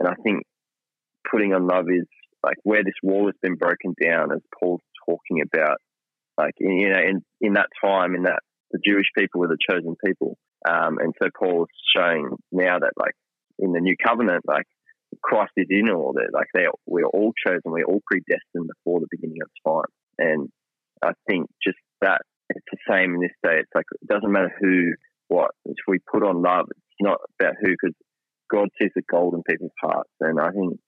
and 0.00 0.08
I 0.08 0.14
think 0.24 0.42
putting 1.30 1.52
on 1.54 1.66
love 1.66 1.86
is 1.88 2.06
like 2.44 2.56
where 2.64 2.82
this 2.82 2.94
wall 3.02 3.26
has 3.26 3.36
been 3.40 3.54
broken 3.54 3.94
down, 4.02 4.32
as 4.32 4.40
Paul's 4.58 4.80
talking 5.06 5.42
about, 5.42 5.78
like, 6.36 6.54
you 6.58 6.88
know, 6.88 7.00
in, 7.00 7.22
in 7.40 7.52
that 7.54 7.68
time, 7.84 8.14
in 8.14 8.24
that 8.24 8.40
the 8.72 8.80
Jewish 8.84 9.06
people 9.16 9.40
were 9.40 9.48
the 9.48 9.58
chosen 9.70 9.94
people. 10.04 10.36
Um, 10.68 10.98
and 10.98 11.12
so 11.22 11.28
Paul's 11.38 11.68
showing 11.96 12.30
now 12.50 12.78
that 12.78 12.92
like 12.96 13.14
in 13.58 13.72
the 13.72 13.80
new 13.80 13.96
covenant, 14.02 14.42
like 14.46 14.64
Christ 15.22 15.52
is 15.56 15.66
in 15.70 15.90
all 15.90 16.14
that. 16.14 16.30
Like 16.32 16.46
they, 16.54 16.66
we're 16.86 17.04
all 17.04 17.32
chosen, 17.46 17.60
we're 17.66 17.84
all 17.84 18.02
predestined 18.06 18.68
before 18.68 19.00
the 19.00 19.08
beginning 19.10 19.38
of 19.42 19.50
time. 19.66 19.90
And 20.18 20.48
I 21.04 21.12
think 21.28 21.48
just 21.62 21.78
that 22.00 22.22
it's 22.50 22.66
the 22.70 22.78
same 22.88 23.14
in 23.14 23.20
this 23.20 23.36
day. 23.42 23.58
It's 23.60 23.74
like 23.74 23.86
it 24.00 24.08
doesn't 24.08 24.30
matter 24.30 24.52
who, 24.60 24.92
what. 25.28 25.52
If 25.64 25.76
we 25.86 25.98
put 26.00 26.22
on 26.22 26.42
love, 26.42 26.66
it's 26.70 27.00
not 27.00 27.18
about 27.40 27.54
who, 27.60 27.70
because 27.70 27.94
God 28.50 28.68
sees 28.80 28.90
the 28.94 29.02
gold 29.10 29.34
in 29.34 29.42
people's 29.42 29.72
hearts. 29.80 30.10
And 30.20 30.40
I 30.40 30.50
think 30.50 30.78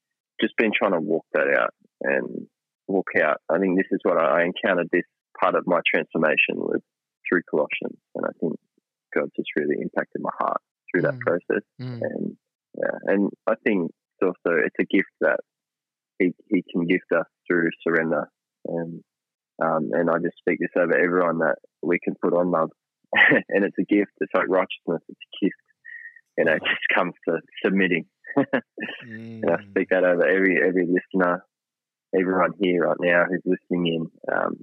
just 0.41 0.57
been 0.57 0.73
trying 0.77 0.93
to 0.93 1.01
walk 1.01 1.25
that 1.33 1.49
out 1.59 1.71
and 2.03 2.47
walk 2.87 3.09
out. 3.23 3.39
I 3.49 3.59
think 3.59 3.77
this 3.79 3.87
is 3.91 4.01
what 4.03 4.19
I, 4.19 4.41
I 4.41 4.45
encountered. 4.45 4.89
This 4.93 5.05
part 5.41 5.55
of 5.55 5.67
my 5.67 5.81
transformation 5.93 6.57
was 6.57 6.81
through 7.29 7.43
Colossians, 7.51 7.99
and 8.15 8.27
I 8.27 8.33
think 8.41 8.55
God 9.15 9.31
just 9.37 9.49
really 9.57 9.77
impacted 9.81 10.21
my 10.21 10.31
heart 10.39 10.61
through 10.91 11.03
that 11.03 11.15
Mm. 11.15 11.21
process. 11.21 11.65
Mm. 11.81 12.01
And 12.03 12.37
yeah, 12.77 12.99
and 13.05 13.31
I 13.47 13.55
think 13.65 13.91
it's 13.91 14.23
also 14.23 14.57
it's 14.59 14.77
a 14.79 14.85
gift 14.85 15.11
that 15.21 15.41
he 16.19 16.35
he 16.49 16.63
can 16.71 16.87
gift 16.87 17.11
us 17.15 17.27
through 17.47 17.71
surrender. 17.87 18.29
And 18.67 19.03
um, 19.63 19.91
and 19.93 20.11
I 20.11 20.15
just 20.19 20.39
speak 20.39 20.59
this 20.61 20.71
over 20.77 20.97
everyone 20.97 21.39
that 21.39 21.57
we 21.83 21.99
can 21.99 22.15
put 22.21 22.35
on 22.35 22.51
love, 22.51 22.71
and 23.15 23.65
it's 23.65 23.79
a 23.79 23.85
gift. 23.85 24.13
It's 24.21 24.33
like 24.35 24.49
righteousness. 24.49 25.03
It's 25.09 25.21
a 25.43 25.45
gift. 25.45 25.57
You 26.39 26.45
know, 26.45 26.53
it 26.55 26.63
just 26.65 26.89
comes 26.95 27.15
to 27.29 27.39
submitting. 27.65 28.07
And 29.43 29.53
I 29.53 29.57
Mm. 29.59 29.69
speak 29.71 29.89
that 29.91 30.05
over 30.05 30.27
every 30.27 30.59
every 30.67 30.87
listener, 30.87 31.45
everyone 32.19 32.53
here 32.61 32.83
right 32.83 32.97
now 33.01 33.25
who's 33.29 33.43
listening 33.45 33.87
in. 33.95 34.35
Um, 34.35 34.57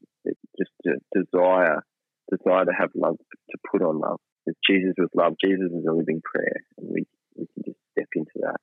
just 0.58 0.72
a 0.88 1.18
desire, 1.18 1.84
desire 2.32 2.66
to 2.66 2.72
have 2.78 2.90
love, 2.96 3.18
to 3.52 3.58
put 3.72 3.82
on 3.82 4.00
love. 4.00 4.20
Jesus 4.68 4.94
was 4.98 5.10
love. 5.16 5.34
Jesus 5.44 5.72
is 5.72 5.86
a 5.88 5.94
living 5.94 6.22
prayer, 6.24 6.58
and 6.78 6.88
we 6.90 7.06
we 7.38 7.46
can 7.54 7.64
just 7.66 7.78
step 7.92 8.08
into 8.16 8.32
that. 8.42 8.58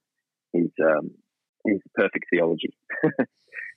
He's 0.53 0.73
um, 0.85 1.11
he's 1.65 1.81
perfect 1.95 2.27
theology, 2.31 2.75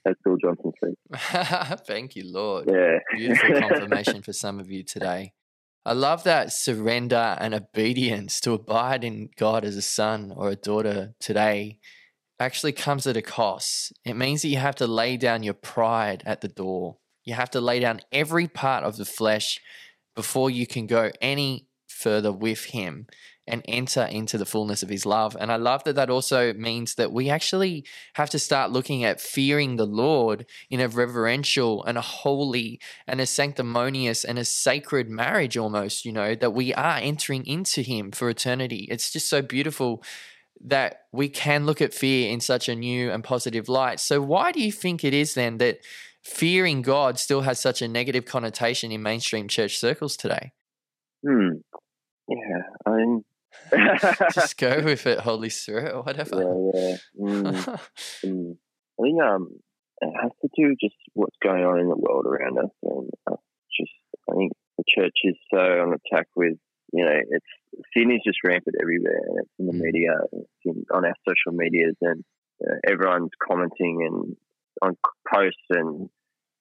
as 0.06 0.14
Bill 0.24 0.36
Johnson 0.36 0.72
said. 0.82 1.80
Thank 1.86 2.16
you, 2.16 2.24
Lord. 2.26 2.68
Yeah, 2.70 2.98
Beautiful 3.16 3.60
confirmation 3.68 4.22
for 4.22 4.32
some 4.32 4.58
of 4.58 4.70
you 4.70 4.82
today. 4.82 5.32
I 5.84 5.94
love 5.94 6.24
that 6.24 6.52
surrender 6.52 7.36
and 7.40 7.54
obedience 7.54 8.40
to 8.42 8.52
abide 8.52 9.02
in 9.02 9.30
God 9.36 9.64
as 9.64 9.76
a 9.76 9.82
son 9.82 10.32
or 10.34 10.50
a 10.50 10.56
daughter 10.56 11.14
today 11.18 11.80
actually 12.38 12.72
comes 12.72 13.06
at 13.06 13.16
a 13.16 13.22
cost. 13.22 13.92
It 14.04 14.14
means 14.14 14.42
that 14.42 14.48
you 14.48 14.58
have 14.58 14.76
to 14.76 14.86
lay 14.86 15.16
down 15.16 15.42
your 15.42 15.54
pride 15.54 16.22
at 16.24 16.40
the 16.40 16.48
door. 16.48 16.98
You 17.24 17.34
have 17.34 17.50
to 17.50 17.60
lay 17.60 17.80
down 17.80 18.00
every 18.12 18.48
part 18.48 18.84
of 18.84 18.96
the 18.96 19.04
flesh 19.04 19.60
before 20.14 20.50
you 20.50 20.66
can 20.66 20.86
go 20.86 21.10
any 21.20 21.68
further 21.88 22.32
with 22.32 22.64
Him 22.66 23.06
and 23.46 23.62
enter 23.66 24.04
into 24.04 24.38
the 24.38 24.46
fullness 24.46 24.82
of 24.82 24.88
His 24.88 25.04
love. 25.04 25.36
And 25.38 25.50
I 25.50 25.56
love 25.56 25.84
that 25.84 25.96
that 25.96 26.10
also 26.10 26.52
means 26.52 26.94
that 26.94 27.12
we 27.12 27.28
actually 27.28 27.84
have 28.14 28.30
to 28.30 28.38
start 28.38 28.70
looking 28.70 29.04
at 29.04 29.20
fearing 29.20 29.76
the 29.76 29.86
Lord 29.86 30.46
in 30.70 30.80
a 30.80 30.88
reverential 30.88 31.84
and 31.84 31.98
a 31.98 32.02
holy 32.02 32.80
and 33.06 33.20
a 33.20 33.26
sanctimonious 33.26 34.24
and 34.24 34.38
a 34.38 34.44
sacred 34.44 35.08
marriage 35.08 35.56
almost, 35.56 36.04
you 36.04 36.12
know, 36.12 36.34
that 36.34 36.52
we 36.52 36.72
are 36.74 36.98
entering 36.98 37.44
into 37.46 37.82
Him 37.82 38.12
for 38.12 38.30
eternity. 38.30 38.86
It's 38.90 39.12
just 39.12 39.28
so 39.28 39.42
beautiful 39.42 40.02
that 40.64 41.02
we 41.10 41.28
can 41.28 41.66
look 41.66 41.80
at 41.80 41.92
fear 41.92 42.30
in 42.30 42.40
such 42.40 42.68
a 42.68 42.74
new 42.74 43.10
and 43.10 43.24
positive 43.24 43.68
light. 43.68 43.98
So, 43.98 44.20
why 44.20 44.52
do 44.52 44.62
you 44.62 44.70
think 44.70 45.02
it 45.02 45.14
is 45.14 45.34
then 45.34 45.58
that 45.58 45.80
fearing 46.22 46.82
God 46.82 47.18
still 47.18 47.40
has 47.40 47.58
such 47.58 47.82
a 47.82 47.88
negative 47.88 48.24
connotation 48.24 48.92
in 48.92 49.02
mainstream 49.02 49.48
church 49.48 49.78
circles 49.78 50.16
today? 50.16 50.52
hmm. 51.26 51.56
yeah. 52.28 52.62
I 52.86 52.90
mean, 52.90 53.24
Just 54.34 54.58
go 54.58 54.80
with 54.84 55.06
it, 55.06 55.20
Holy 55.20 55.48
Spirit, 55.50 55.94
or 55.94 56.02
whatever. 56.02 56.36
yeah, 56.74 56.80
yeah. 56.90 56.96
Mm. 57.20 57.80
Mm. 58.24 58.56
I 58.98 59.02
think 59.02 59.22
um, 59.22 59.48
it 60.00 60.12
has 60.22 60.30
to 60.42 60.48
do 60.56 60.74
just 60.80 60.94
what's 61.14 61.36
going 61.42 61.64
on 61.64 61.80
in 61.80 61.88
the 61.88 61.96
world 61.96 62.26
around 62.26 62.58
us, 62.58 62.70
and 62.82 63.08
uh, 63.30 63.36
just 63.78 63.92
I 64.30 64.34
think 64.36 64.52
the 64.78 64.84
church 64.88 65.16
is 65.24 65.36
so 65.52 65.58
on 65.58 65.94
attack 65.94 66.26
with 66.36 66.56
you 66.92 67.04
know 67.04 67.10
it's 67.30 67.46
sin 67.96 68.10
is 68.12 68.20
just 68.24 68.38
rampant 68.44 68.76
everywhere, 68.80 69.20
and 69.26 69.38
it's 69.40 69.50
in 69.58 69.66
the 69.66 69.72
Mm. 69.72 69.80
media, 69.80 70.10
it's 70.32 70.50
in, 70.64 70.84
on 70.94 71.04
our 71.04 71.14
social 71.28 71.56
medias, 71.56 71.96
and 72.00 72.22
uh, 72.64 72.74
everyone's 72.86 73.30
commenting 73.42 74.06
and 74.06 74.36
on 74.82 74.96
posts 75.32 75.66
and 75.70 76.08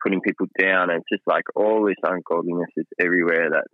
putting 0.04 0.22
people 0.22 0.48
down, 0.60 0.90
and 0.90 1.02
it's 1.02 1.10
just 1.12 1.28
like 1.28 1.44
all 1.56 1.86
this 1.86 1.96
ungodliness 2.04 2.70
is 2.78 2.88
everywhere 3.00 3.50
that 3.52 3.66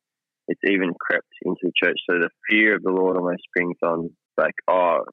it's 0.47 0.61
even 0.63 0.93
crept 0.99 1.27
into 1.43 1.59
the 1.63 1.71
church. 1.83 1.97
So 2.09 2.17
the 2.19 2.29
fear 2.49 2.75
of 2.75 2.83
the 2.83 2.91
Lord 2.91 3.17
almost 3.17 3.43
brings 3.55 3.77
on 3.83 4.09
like 4.37 4.55
oh 4.67 5.03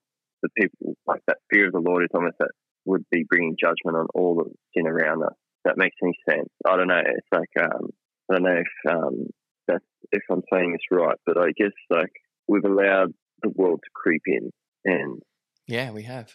the 0.43 0.49
people 0.57 0.95
like 1.07 1.23
that 1.26 1.38
fear 1.50 1.67
of 1.67 1.73
the 1.73 1.81
Lord 1.81 2.05
is 2.05 2.11
almost 2.14 2.37
that 2.38 2.50
would 2.85 3.05
be 3.11 3.25
bringing 3.29 3.57
judgment 3.59 3.97
on 3.97 4.07
all 4.14 4.37
the 4.37 4.50
sin 4.76 4.87
around 4.87 5.23
us. 5.23 5.35
That 5.64 5.79
makes 5.79 5.97
any 6.03 6.12
sense? 6.29 6.50
I 6.67 6.76
don't 6.76 6.88
know. 6.88 7.00
It's 7.00 7.26
like 7.33 7.49
um, 7.61 7.88
I 8.31 8.35
don't 8.35 8.43
know 8.43 8.61
if 8.61 8.93
um, 8.95 9.26
that's 9.67 9.85
if 10.12 10.23
I'm 10.31 10.43
saying 10.53 10.73
this 10.73 10.99
right, 10.99 11.17
but 11.26 11.38
I 11.38 11.53
guess 11.57 11.73
like 11.91 12.12
we've 12.47 12.64
allowed 12.64 13.12
the 13.43 13.49
world 13.49 13.81
to 13.83 13.91
creep 13.95 14.23
in, 14.26 14.50
and 14.85 15.23
yeah, 15.67 15.91
we 15.91 16.03
have. 16.03 16.31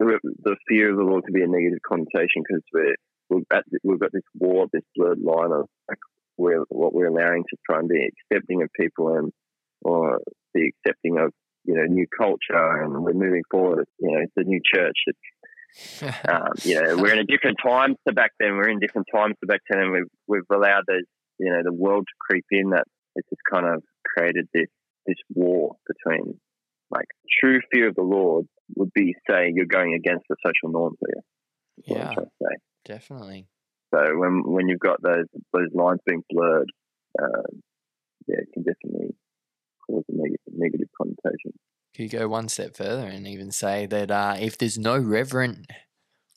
the 0.00 0.18
the 0.42 0.56
fear 0.68 0.90
of 0.90 0.96
the 0.96 1.04
Lord 1.04 1.24
to 1.26 1.32
be 1.32 1.42
a 1.42 1.46
negative 1.46 1.78
connotation 1.86 2.42
because 2.42 2.62
we're 2.72 2.94
we've, 3.30 3.44
at, 3.52 3.64
we've 3.84 4.00
got 4.00 4.12
this 4.12 4.22
war, 4.34 4.66
this 4.72 4.82
blurred 4.96 5.20
line 5.20 5.52
of 5.52 5.66
like 5.88 5.98
we're, 6.40 6.64
what 6.68 6.94
we're 6.94 7.08
allowing 7.08 7.44
to 7.50 7.56
try 7.68 7.78
and 7.78 7.88
be 7.88 8.08
accepting 8.08 8.62
of 8.62 8.70
people 8.78 9.14
and 9.16 9.32
or 9.82 10.20
be 10.54 10.72
accepting 10.72 11.18
of 11.18 11.32
you 11.64 11.74
know 11.74 11.84
new 11.84 12.06
culture, 12.16 12.82
and 12.82 12.92
we're 13.02 13.12
moving 13.12 13.42
forward. 13.50 13.86
You 13.98 14.10
know, 14.10 14.20
it's 14.22 14.32
a 14.36 14.42
new 14.42 14.60
church. 14.74 14.96
It's 15.06 15.18
um, 16.28 16.52
you 16.62 16.80
know, 16.80 16.96
we're 16.96 17.12
in 17.12 17.20
a 17.20 17.24
different 17.24 17.58
time 17.64 17.94
to 18.06 18.14
back 18.14 18.32
then. 18.40 18.56
We're 18.56 18.68
in 18.68 18.80
different 18.80 19.08
times 19.14 19.36
to 19.40 19.46
back 19.46 19.60
then, 19.68 19.80
and 19.80 19.92
we've 19.92 20.10
we've 20.26 20.50
allowed 20.50 20.84
those, 20.88 21.04
you 21.38 21.50
know, 21.52 21.60
the 21.62 21.72
world 21.72 22.06
to 22.08 22.14
creep 22.18 22.46
in. 22.50 22.70
That 22.70 22.84
it's 23.14 23.28
just 23.28 23.42
kind 23.50 23.66
of 23.66 23.82
created 24.04 24.48
this 24.52 24.66
this 25.06 25.16
war 25.34 25.76
between, 25.86 26.38
like, 26.90 27.06
true 27.40 27.60
fear 27.72 27.88
of 27.88 27.94
the 27.94 28.02
Lord 28.02 28.46
would 28.76 28.92
be 28.94 29.14
saying 29.28 29.54
you're 29.56 29.66
going 29.66 29.94
against 29.94 30.24
the 30.28 30.36
social 30.44 30.70
norms 30.70 30.98
here. 31.00 31.22
Yeah. 31.86 32.08
I'm 32.08 32.14
trying 32.14 32.26
to 32.26 32.32
say. 32.42 32.56
Definitely. 32.84 33.46
So 33.92 34.18
when 34.18 34.42
when 34.44 34.68
you've 34.68 34.80
got 34.80 35.02
those 35.02 35.26
those 35.52 35.70
lines 35.74 36.00
being 36.06 36.22
blurred, 36.30 36.70
uh, 37.20 37.50
yeah, 38.26 38.36
it 38.38 38.48
can 38.52 38.62
definitely 38.62 39.14
cause 39.86 40.04
a 40.08 40.12
negative 40.12 40.38
negative 40.52 40.88
connotation. 40.96 41.52
Could 41.94 42.02
you 42.04 42.18
go 42.18 42.28
one 42.28 42.48
step 42.48 42.76
further 42.76 43.06
and 43.06 43.26
even 43.26 43.50
say 43.50 43.86
that 43.86 44.10
uh, 44.10 44.36
if 44.38 44.56
there's 44.56 44.78
no 44.78 44.96
reverent, 44.96 45.66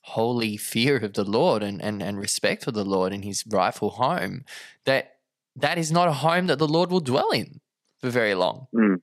holy 0.02 0.56
fear 0.56 0.96
of 0.96 1.14
the 1.14 1.24
Lord 1.24 1.62
and, 1.62 1.80
and, 1.80 2.02
and 2.02 2.18
respect 2.18 2.64
for 2.64 2.72
the 2.72 2.84
Lord 2.84 3.12
in 3.12 3.22
his 3.22 3.44
rightful 3.46 3.90
home, 3.90 4.44
that 4.84 5.12
that 5.56 5.78
is 5.78 5.92
not 5.92 6.08
a 6.08 6.12
home 6.12 6.48
that 6.48 6.58
the 6.58 6.68
Lord 6.68 6.90
will 6.90 7.00
dwell 7.00 7.30
in 7.30 7.60
for 8.00 8.10
very 8.10 8.34
long. 8.34 8.66
Mm. 8.74 8.96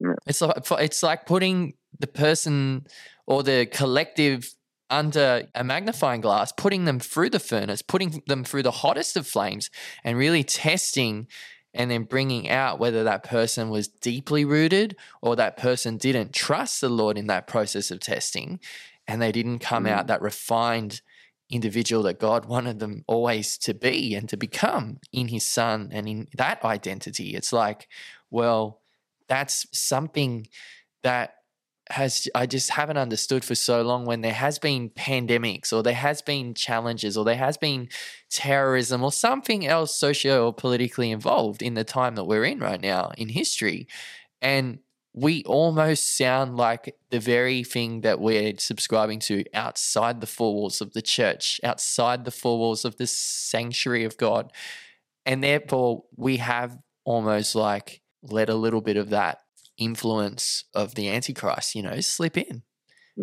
Yeah. 0.00 0.14
It's 0.26 0.40
like 0.40 0.70
it's 0.80 1.02
like 1.02 1.26
putting 1.26 1.74
the 1.98 2.06
person 2.06 2.86
or 3.26 3.42
the 3.42 3.66
collective 3.66 4.54
under 4.90 5.48
a 5.54 5.64
magnifying 5.64 6.20
glass, 6.20 6.52
putting 6.52 6.84
them 6.84 7.00
through 7.00 7.30
the 7.30 7.40
furnace, 7.40 7.82
putting 7.82 8.22
them 8.26 8.44
through 8.44 8.62
the 8.62 8.70
hottest 8.70 9.16
of 9.16 9.26
flames, 9.26 9.70
and 10.02 10.18
really 10.18 10.44
testing 10.44 11.26
and 11.72 11.90
then 11.90 12.04
bringing 12.04 12.48
out 12.48 12.78
whether 12.78 13.02
that 13.02 13.24
person 13.24 13.68
was 13.68 13.88
deeply 13.88 14.44
rooted 14.44 14.96
or 15.20 15.34
that 15.34 15.56
person 15.56 15.96
didn't 15.96 16.32
trust 16.32 16.80
the 16.80 16.88
Lord 16.88 17.18
in 17.18 17.26
that 17.26 17.48
process 17.48 17.90
of 17.90 17.98
testing 17.98 18.60
and 19.08 19.20
they 19.20 19.32
didn't 19.32 19.58
come 19.58 19.86
out 19.86 20.04
Mm. 20.04 20.08
that 20.08 20.22
refined 20.22 21.02
individual 21.50 22.02
that 22.04 22.20
God 22.20 22.46
wanted 22.46 22.78
them 22.78 23.04
always 23.06 23.58
to 23.58 23.74
be 23.74 24.14
and 24.14 24.28
to 24.28 24.36
become 24.36 24.98
in 25.12 25.28
his 25.28 25.44
son 25.44 25.88
and 25.92 26.08
in 26.08 26.28
that 26.34 26.64
identity. 26.64 27.34
It's 27.34 27.52
like, 27.52 27.88
well, 28.30 28.80
that's 29.28 29.66
something 29.72 30.46
that 31.02 31.34
has 31.90 32.28
I 32.34 32.46
just 32.46 32.70
haven't 32.70 32.96
understood 32.96 33.44
for 33.44 33.54
so 33.54 33.82
long 33.82 34.06
when 34.06 34.22
there 34.22 34.32
has 34.32 34.58
been 34.58 34.88
pandemics 34.90 35.72
or 35.72 35.82
there 35.82 35.92
has 35.92 36.22
been 36.22 36.54
challenges 36.54 37.16
or 37.16 37.24
there 37.24 37.36
has 37.36 37.56
been 37.56 37.88
terrorism 38.30 39.02
or 39.04 39.12
something 39.12 39.66
else 39.66 39.94
socio 39.94 40.46
or 40.46 40.54
politically 40.54 41.10
involved 41.10 41.62
in 41.62 41.74
the 41.74 41.84
time 41.84 42.14
that 42.14 42.24
we're 42.24 42.44
in 42.44 42.58
right 42.58 42.80
now 42.80 43.12
in 43.18 43.28
history. 43.28 43.86
And 44.40 44.78
we 45.12 45.44
almost 45.44 46.16
sound 46.16 46.56
like 46.56 46.96
the 47.10 47.20
very 47.20 47.62
thing 47.62 48.00
that 48.00 48.18
we're 48.18 48.54
subscribing 48.58 49.20
to 49.20 49.44
outside 49.54 50.20
the 50.20 50.26
four 50.26 50.54
walls 50.54 50.80
of 50.80 50.92
the 50.92 51.02
church, 51.02 51.60
outside 51.62 52.24
the 52.24 52.32
four 52.32 52.58
walls 52.58 52.84
of 52.84 52.96
the 52.96 53.06
sanctuary 53.06 54.04
of 54.04 54.16
God. 54.16 54.52
And 55.24 55.42
therefore, 55.44 56.04
we 56.16 56.38
have 56.38 56.76
almost 57.04 57.54
like 57.54 58.02
let 58.22 58.48
a 58.48 58.54
little 58.54 58.80
bit 58.80 58.96
of 58.96 59.10
that 59.10 59.43
influence 59.78 60.64
of 60.74 60.94
the 60.94 61.08
Antichrist, 61.08 61.74
you 61.74 61.82
know, 61.82 62.00
slip 62.00 62.36
in 62.36 62.62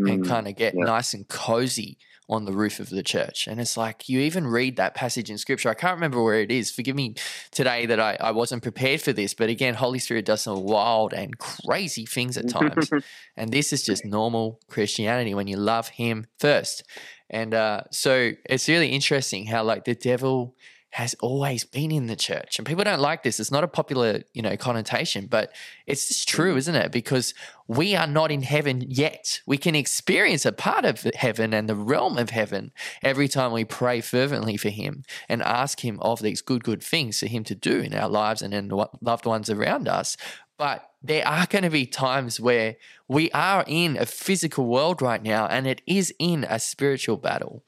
and 0.06 0.24
Mm, 0.24 0.28
kind 0.28 0.48
of 0.48 0.56
get 0.56 0.76
yeah. 0.76 0.86
nice 0.86 1.14
and 1.14 1.28
cozy 1.28 1.98
on 2.30 2.46
the 2.46 2.54
roof 2.54 2.80
of 2.80 2.90
the 2.90 3.04
church. 3.04 3.46
And 3.46 3.60
it's 3.60 3.76
like 3.76 4.08
you 4.08 4.20
even 4.22 4.48
read 4.48 4.78
that 4.78 4.96
passage 4.96 5.30
in 5.30 5.38
scripture. 5.38 5.70
I 5.70 5.74
can't 5.74 5.96
remember 5.96 6.24
where 6.24 6.40
it 6.40 6.50
is. 6.50 6.72
Forgive 6.72 6.96
me 6.96 7.16
today 7.52 7.86
that 7.88 8.00
I, 8.00 8.18
I 8.22 8.32
wasn't 8.32 8.64
prepared 8.64 9.02
for 9.02 9.12
this. 9.12 9.34
But 9.34 9.50
again, 9.50 9.74
Holy 9.74 10.00
Spirit 10.00 10.26
does 10.26 10.44
some 10.44 10.64
wild 10.64 11.14
and 11.14 11.38
crazy 11.38 12.06
things 12.06 12.38
at 12.38 12.48
times. 12.48 12.94
and 13.36 13.52
this 13.52 13.74
is 13.74 13.84
just 13.84 14.06
normal 14.06 14.62
Christianity 14.70 15.34
when 15.34 15.48
you 15.48 15.58
love 15.58 15.90
Him 15.90 16.28
first. 16.40 16.84
And 17.30 17.54
uh, 17.54 17.84
so 17.92 18.32
it's 18.46 18.70
really 18.70 18.90
interesting 18.90 19.46
how, 19.46 19.64
like, 19.64 19.84
the 19.84 19.96
devil 19.96 20.56
has 20.92 21.16
always 21.22 21.64
been 21.64 21.92
in 21.92 22.08
the 22.08 22.16
church. 22.16 22.58
And 22.58 22.68
people 22.68 22.84
don't 22.84 23.00
like 23.00 23.24
this. 23.24 23.40
It's 23.40 23.52
not 23.52 23.64
a 23.64 23.68
popular 23.68 24.24
you 24.34 24.42
know 24.42 24.56
connotation 24.58 25.28
but 25.28 25.52
it's 25.88 26.08
just 26.08 26.28
true 26.28 26.56
isn't 26.58 26.76
it? 26.76 26.92
Because 26.92 27.34
we 27.68 27.96
are 27.96 28.08
not 28.08 28.32
in 28.32 28.42
heaven 28.42 28.84
yet. 28.88 29.42
We 29.46 29.58
can 29.58 29.76
experience 29.76 30.46
a 30.46 30.52
part 30.52 30.84
of 30.86 31.04
heaven 31.16 31.54
and 31.54 31.70
the 31.70 31.76
realm 31.76 32.18
of 32.18 32.32
heaven 32.32 32.72
every 33.02 33.28
time 33.28 33.54
we 33.54 33.64
pray 33.64 34.02
fervently 34.02 34.58
for 34.58 34.70
him 34.70 35.04
and 35.30 35.42
ask 35.42 35.84
him 35.84 36.00
of 36.02 36.22
these 36.22 36.42
good 36.42 36.64
good 36.64 36.84
things 36.84 37.20
for 37.20 37.28
him 37.28 37.44
to 37.46 37.56
do 37.56 37.80
in 37.80 37.94
our 37.94 38.10
lives 38.10 38.42
and 38.42 38.54
in 38.54 38.68
the 38.68 38.88
loved 39.02 39.26
ones 39.26 39.50
around 39.50 39.88
us. 39.88 40.18
But 40.58 40.92
there 41.02 41.28
are 41.28 41.48
going 41.48 41.64
to 41.64 41.70
be 41.70 41.88
times 41.88 42.40
where 42.40 42.76
we 43.08 43.32
are 43.32 43.64
in 43.66 43.98
a 43.98 44.06
physical 44.06 44.68
world 44.68 45.02
right 45.02 45.24
now 45.24 45.48
and 45.48 45.66
it 45.66 45.82
is 45.88 46.14
in 46.20 46.46
a 46.48 46.60
spiritual 46.60 47.18
battle. 47.18 47.64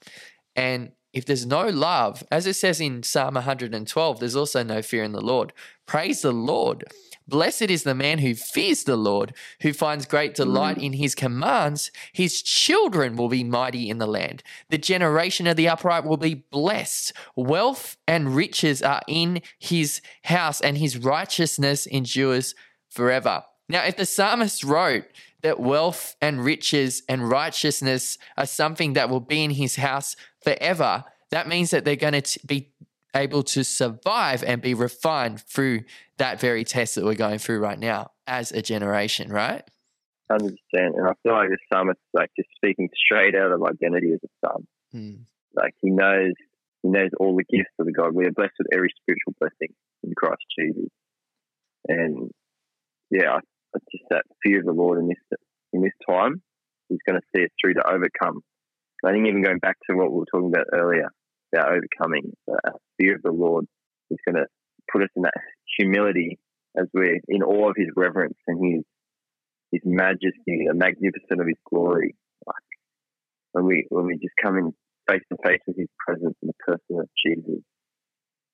And 0.54 0.92
if 1.14 1.24
there's 1.24 1.46
no 1.46 1.68
love, 1.68 2.24
as 2.30 2.46
it 2.46 2.54
says 2.54 2.80
in 2.80 3.04
Psalm 3.04 3.34
112, 3.34 4.20
there's 4.20 4.36
also 4.36 4.62
no 4.64 4.82
fear 4.82 5.04
in 5.04 5.12
the 5.12 5.20
Lord. 5.20 5.52
Praise 5.86 6.22
the 6.22 6.32
Lord. 6.32 6.84
Blessed 7.26 7.70
is 7.70 7.84
the 7.84 7.94
man 7.94 8.18
who 8.18 8.34
fears 8.34 8.84
the 8.84 8.96
Lord, 8.96 9.32
who 9.62 9.72
finds 9.72 10.04
great 10.04 10.32
mm. 10.32 10.36
delight 10.36 10.76
in 10.76 10.94
his 10.94 11.14
commands. 11.14 11.90
His 12.12 12.42
children 12.42 13.16
will 13.16 13.28
be 13.28 13.44
mighty 13.44 13.88
in 13.88 13.98
the 13.98 14.06
land. 14.06 14.42
The 14.68 14.76
generation 14.76 15.46
of 15.46 15.56
the 15.56 15.68
upright 15.68 16.04
will 16.04 16.18
be 16.18 16.34
blessed. 16.34 17.12
Wealth 17.36 17.96
and 18.06 18.34
riches 18.34 18.82
are 18.82 19.00
in 19.08 19.40
his 19.58 20.02
house, 20.24 20.60
and 20.60 20.76
his 20.76 20.98
righteousness 20.98 21.86
endures 21.86 22.54
forever. 22.90 23.44
Now, 23.68 23.84
if 23.84 23.96
the 23.96 24.04
psalmist 24.04 24.62
wrote 24.62 25.04
that 25.44 25.60
wealth 25.60 26.16
and 26.22 26.42
riches 26.42 27.02
and 27.06 27.28
righteousness 27.28 28.16
are 28.36 28.46
something 28.46 28.94
that 28.94 29.10
will 29.10 29.20
be 29.20 29.44
in 29.44 29.50
his 29.50 29.76
house 29.76 30.16
forever, 30.42 31.04
that 31.30 31.46
means 31.46 31.70
that 31.70 31.84
they're 31.84 31.96
going 31.96 32.20
to 32.20 32.40
be 32.46 32.72
able 33.14 33.42
to 33.42 33.62
survive 33.62 34.42
and 34.42 34.62
be 34.62 34.72
refined 34.72 35.42
through 35.42 35.82
that 36.16 36.40
very 36.40 36.64
test 36.64 36.94
that 36.94 37.04
we're 37.04 37.14
going 37.14 37.38
through 37.38 37.60
right 37.60 37.78
now 37.78 38.10
as 38.26 38.52
a 38.52 38.62
generation, 38.62 39.30
right? 39.30 39.62
Hundred 40.30 40.56
percent. 40.72 40.94
And 40.96 41.06
I 41.06 41.12
feel 41.22 41.32
like 41.32 41.50
the 41.50 41.58
psalmist 41.70 41.98
is 41.98 42.18
like 42.18 42.30
just 42.36 42.48
speaking 42.56 42.88
straight 42.96 43.34
out 43.34 43.52
of 43.52 43.62
identity 43.62 44.12
as 44.12 44.20
a 44.24 44.48
son. 44.48 44.66
Hmm. 44.92 45.14
Like 45.54 45.74
he 45.82 45.90
knows 45.90 46.32
he 46.82 46.88
knows 46.88 47.10
all 47.20 47.36
the 47.36 47.44
gifts 47.44 47.74
of 47.78 47.84
the 47.84 47.92
God. 47.92 48.14
We 48.14 48.24
are 48.24 48.32
blessed 48.32 48.54
with 48.58 48.68
every 48.72 48.92
spiritual 49.02 49.34
blessing 49.38 49.74
in 50.02 50.14
Christ 50.16 50.42
Jesus. 50.58 50.88
And 51.86 52.30
yeah, 53.10 53.40
it's 53.74 53.86
just 53.92 54.04
that 54.10 54.24
fear 54.42 54.60
of 54.60 54.66
the 54.66 54.72
Lord 54.72 54.98
in 54.98 55.08
this 55.08 55.38
in 55.72 55.82
this 55.82 55.92
time. 56.08 56.42
He's 56.88 57.00
going 57.06 57.20
to 57.20 57.26
see 57.34 57.44
us 57.44 57.50
through 57.60 57.74
to 57.74 57.88
overcome. 57.88 58.40
I 59.04 59.12
think 59.12 59.26
even 59.26 59.42
going 59.42 59.58
back 59.58 59.76
to 59.88 59.96
what 59.96 60.10
we 60.10 60.18
were 60.18 60.30
talking 60.30 60.48
about 60.48 60.66
earlier 60.72 61.08
about 61.52 61.72
overcoming, 61.72 62.32
the 62.46 62.58
fear 62.98 63.16
of 63.16 63.22
the 63.22 63.32
Lord 63.32 63.66
is 64.10 64.18
going 64.26 64.36
to 64.36 64.46
put 64.90 65.02
us 65.02 65.08
in 65.16 65.22
that 65.22 65.34
humility 65.78 66.38
as 66.76 66.86
we're 66.92 67.20
in 67.28 67.42
awe 67.42 67.70
of 67.70 67.76
His 67.76 67.88
reverence 67.96 68.38
and 68.46 68.74
His 68.74 68.84
His 69.72 69.82
majesty, 69.84 70.66
the 70.66 70.74
magnificence 70.74 71.40
of 71.40 71.46
His 71.46 71.58
glory. 71.68 72.16
Like 72.46 72.56
when 73.52 73.66
we 73.66 73.86
when 73.90 74.06
we 74.06 74.14
just 74.14 74.34
come 74.42 74.56
in 74.56 74.72
face 75.08 75.22
to 75.30 75.38
face 75.44 75.60
with 75.66 75.76
His 75.76 75.88
presence 75.98 76.36
in 76.42 76.48
the 76.48 76.54
person 76.64 77.00
of 77.00 77.08
Jesus, 77.24 77.62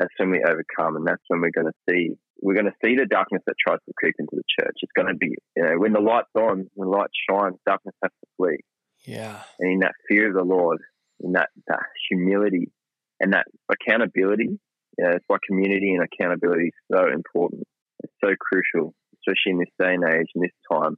that's 0.00 0.14
when 0.16 0.30
we 0.30 0.42
overcome, 0.42 0.96
and 0.96 1.06
that's 1.06 1.22
when 1.28 1.40
we're 1.40 1.54
going 1.54 1.70
to 1.70 1.78
see 1.88 2.10
we're 2.42 2.54
going 2.54 2.72
to 2.72 2.80
see 2.82 2.96
the 2.96 3.04
darkness 3.04 3.42
that 3.46 3.54
tries 3.60 3.80
to 3.86 3.92
creep 3.98 4.14
into 4.18 4.32
the 4.32 4.42
church. 4.58 4.74
It's 4.80 4.92
going 4.96 5.08
to 5.08 5.14
be 5.14 5.36
you 5.56 5.62
know 5.62 5.74
when 5.76 5.92
the 5.92 6.00
light's 6.00 6.34
on, 6.34 6.66
when 6.74 6.90
the 6.90 6.96
light 6.96 7.10
shines, 7.28 7.56
darkness 7.66 7.94
has 8.02 8.10
to 8.10 8.30
flee. 8.36 8.58
Yeah. 9.04 9.42
And 9.58 9.72
in 9.72 9.78
that 9.80 9.92
fear 10.08 10.28
of 10.28 10.34
the 10.34 10.42
Lord, 10.42 10.78
in 11.20 11.32
that 11.32 11.50
that 11.68 11.82
humility 12.08 12.72
and 13.20 13.34
that 13.34 13.46
accountability, 13.70 14.58
you 14.98 15.04
know, 15.04 15.10
it's 15.10 15.24
why 15.28 15.36
community 15.46 15.94
and 15.94 16.02
accountability 16.02 16.68
is 16.68 16.96
so 16.96 17.06
important. 17.12 17.64
It's 18.02 18.12
so 18.24 18.30
crucial, 18.40 18.94
especially 19.20 19.52
in 19.52 19.58
this 19.58 19.74
day 19.78 19.94
and 19.94 20.04
age, 20.04 20.26
in 20.34 20.42
this 20.42 20.56
time 20.72 20.96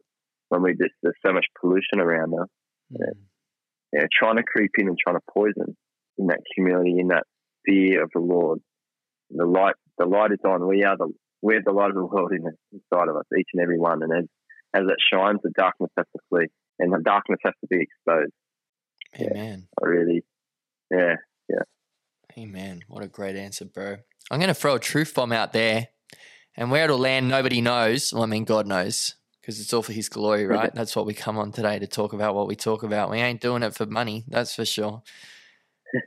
when 0.48 0.62
we 0.62 0.72
just 0.72 0.94
there's 1.02 1.16
so 1.26 1.32
much 1.32 1.46
pollution 1.60 1.98
around 1.98 2.34
us. 2.34 2.48
Hmm. 2.90 2.96
Yeah. 3.00 3.12
You 3.92 4.00
know, 4.00 4.06
trying 4.18 4.36
to 4.36 4.42
creep 4.42 4.70
in 4.78 4.88
and 4.88 4.96
trying 4.96 5.16
to 5.16 5.32
poison 5.32 5.76
in 6.18 6.28
that 6.28 6.40
humility, 6.54 6.98
in 6.98 7.08
that 7.08 7.24
fear 7.66 8.02
of 8.02 8.10
the 8.14 8.20
Lord. 8.20 8.60
The 9.34 9.46
light, 9.46 9.74
the 9.98 10.06
light 10.06 10.32
is 10.32 10.38
on. 10.44 10.66
We 10.66 10.84
are 10.84 10.96
the 10.96 11.12
we're 11.40 11.62
the 11.64 11.72
light 11.72 11.90
of 11.90 11.96
the 11.96 12.04
world 12.04 12.32
in 12.32 12.44
inside 12.72 13.08
of 13.08 13.16
us, 13.16 13.24
each 13.38 13.48
and 13.54 13.62
every 13.62 13.78
one. 13.78 14.02
And 14.02 14.12
as 14.12 14.24
as 14.74 14.82
it 14.82 14.96
shines, 15.12 15.40
the 15.42 15.50
darkness 15.56 15.90
has 15.96 16.06
to 16.14 16.22
flee, 16.28 16.46
and 16.78 16.92
the 16.92 17.00
darkness 17.02 17.40
has 17.44 17.54
to 17.60 17.66
be 17.68 17.82
exposed. 17.82 18.32
Amen. 19.20 19.68
I 19.82 19.86
really, 19.86 20.24
yeah, 20.90 21.16
Amen. 22.38 22.82
What 22.88 23.04
a 23.04 23.08
great 23.08 23.36
answer, 23.36 23.64
bro. 23.64 23.96
I'm 24.30 24.38
going 24.38 24.48
to 24.48 24.54
throw 24.54 24.76
a 24.76 24.80
truth 24.80 25.14
bomb 25.14 25.32
out 25.32 25.52
there, 25.52 25.88
and 26.56 26.70
where 26.70 26.84
it'll 26.84 26.98
land, 26.98 27.28
nobody 27.28 27.60
knows. 27.60 28.12
Well, 28.12 28.22
I 28.22 28.26
mean, 28.26 28.44
God 28.44 28.66
knows 28.66 29.16
because 29.40 29.60
it's 29.60 29.72
all 29.72 29.82
for 29.82 29.92
His 29.92 30.08
glory, 30.08 30.46
right? 30.46 30.74
That's 30.74 30.96
what 30.96 31.06
we 31.06 31.14
come 31.14 31.36
on 31.36 31.52
today 31.52 31.78
to 31.78 31.86
talk 31.86 32.12
about 32.12 32.34
what 32.34 32.48
we 32.48 32.56
talk 32.56 32.82
about. 32.82 33.10
We 33.10 33.18
ain't 33.18 33.40
doing 33.40 33.62
it 33.62 33.74
for 33.74 33.86
money, 33.86 34.24
that's 34.28 34.54
for 34.54 34.64
sure. 34.64 35.02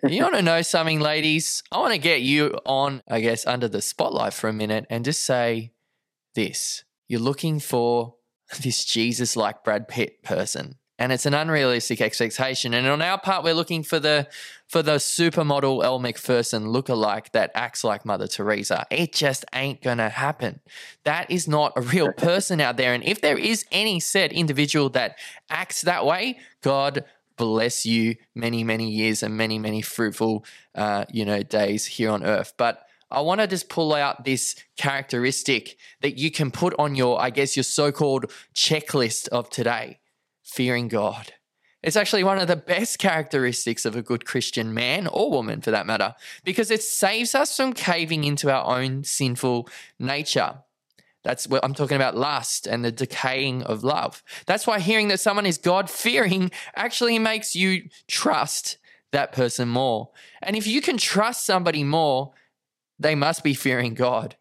You 0.08 0.24
want 0.24 0.36
to 0.36 0.42
know 0.42 0.62
something, 0.62 1.00
ladies? 1.00 1.64
I 1.72 1.78
want 1.78 1.94
to 1.94 2.00
get 2.00 2.22
you 2.22 2.58
on, 2.66 3.04
I 3.08 3.22
guess, 3.22 3.46
under 3.46 3.68
the 3.68 3.82
spotlight 3.82 4.34
for 4.34 4.48
a 4.48 4.54
minute 4.54 4.86
and 4.90 5.06
just 5.06 5.24
say 5.24 5.72
this. 6.34 6.84
You're 7.08 7.20
looking 7.20 7.60
for 7.60 8.16
this 8.62 8.84
Jesus 8.86 9.36
like 9.36 9.64
Brad 9.64 9.88
Pitt 9.88 10.24
person. 10.24 10.76
And 10.98 11.12
it's 11.12 11.26
an 11.26 11.34
unrealistic 11.34 12.00
expectation. 12.00 12.74
And 12.74 12.88
on 12.88 13.02
our 13.02 13.20
part, 13.20 13.44
we're 13.44 13.54
looking 13.54 13.84
for 13.84 14.00
the 14.00 14.28
for 14.70 14.82
the 14.82 14.96
supermodel 14.96 15.84
Elle 15.84 16.00
Macpherson 16.00 16.68
lookalike 16.68 17.32
that 17.34 17.52
acts 17.54 17.84
like 17.84 18.06
Mother 18.06 18.28
Teresa. 18.28 18.86
It 18.90 19.12
just 19.12 19.44
ain't 19.54 19.82
gonna 19.82 20.08
happen. 20.08 20.62
That 21.04 21.30
is 21.30 21.50
not 21.50 21.74
a 21.76 21.82
real 21.82 22.14
person 22.18 22.62
out 22.62 22.78
there. 22.78 22.94
And 22.94 23.04
if 23.04 23.20
there 23.20 23.38
is 23.38 23.66
any 23.74 24.00
said 24.00 24.32
individual 24.32 24.90
that 24.92 25.18
acts 25.50 25.82
that 25.82 26.06
way, 26.06 26.40
God 26.62 27.04
bless 27.38 27.86
you 27.86 28.16
many, 28.34 28.64
many 28.64 28.90
years 28.90 29.24
and 29.24 29.36
many, 29.36 29.60
many 29.60 29.82
fruitful, 29.82 30.46
uh, 30.74 31.06
you 31.12 31.26
know, 31.26 31.44
days 31.44 31.86
here 31.86 32.12
on 32.12 32.24
earth. 32.24 32.54
But 32.58 32.86
I 33.12 33.22
want 33.22 33.42
to 33.42 33.48
just 33.48 33.70
pull 33.70 33.94
out 33.94 34.26
this 34.26 34.56
characteristic 34.78 35.78
that 36.02 36.18
you 36.18 36.32
can 36.32 36.52
put 36.52 36.74
on 36.80 36.96
your, 36.96 37.22
I 37.22 37.30
guess, 37.30 37.56
your 37.56 37.64
so-called 37.64 38.32
checklist 38.54 39.28
of 39.30 39.50
today: 39.50 40.00
fearing 40.44 40.88
God. 40.88 41.34
It's 41.86 41.96
actually 41.96 42.24
one 42.24 42.40
of 42.40 42.48
the 42.48 42.56
best 42.56 42.98
characteristics 43.00 43.86
of 43.86 43.96
a 43.96 44.02
good 44.02 44.26
Christian 44.26 44.74
man 44.74 45.06
or 45.08 45.30
woman, 45.30 45.62
for 45.62 45.72
that 45.72 45.86
matter, 45.86 46.16
because 46.44 46.72
it 46.72 46.82
saves 46.82 47.36
us 47.36 47.56
from 47.56 47.74
caving 47.74 48.24
into 48.24 48.52
our 48.52 48.80
own 48.80 49.04
sinful 49.04 49.70
nature. 50.00 50.64
That's 51.26 51.48
what 51.48 51.66
I'm 51.66 51.74
talking 51.74 51.96
about 51.96 52.16
lust 52.16 52.68
and 52.68 52.86
the 52.86 52.92
decaying 52.92 53.64
of 53.64 53.84
love. 53.84 54.24
That's 54.46 54.68
why 54.68 54.80
hearing 54.80 55.08
that 55.08 55.20
someone 55.20 55.48
is 55.48 55.58
God 55.58 55.90
fearing 55.90 56.52
actually 56.76 57.18
makes 57.18 57.56
you 57.56 57.90
trust 58.08 58.78
that 59.12 59.32
person 59.32 59.68
more. 59.68 60.12
And 60.44 60.56
if 60.56 60.68
you 60.68 60.82
can 60.82 60.98
trust 60.98 61.44
somebody 61.44 61.84
more, 61.84 62.34
they 63.00 63.16
must 63.16 63.44
be 63.44 63.56
fearing 63.56 63.96
God. 63.96 64.36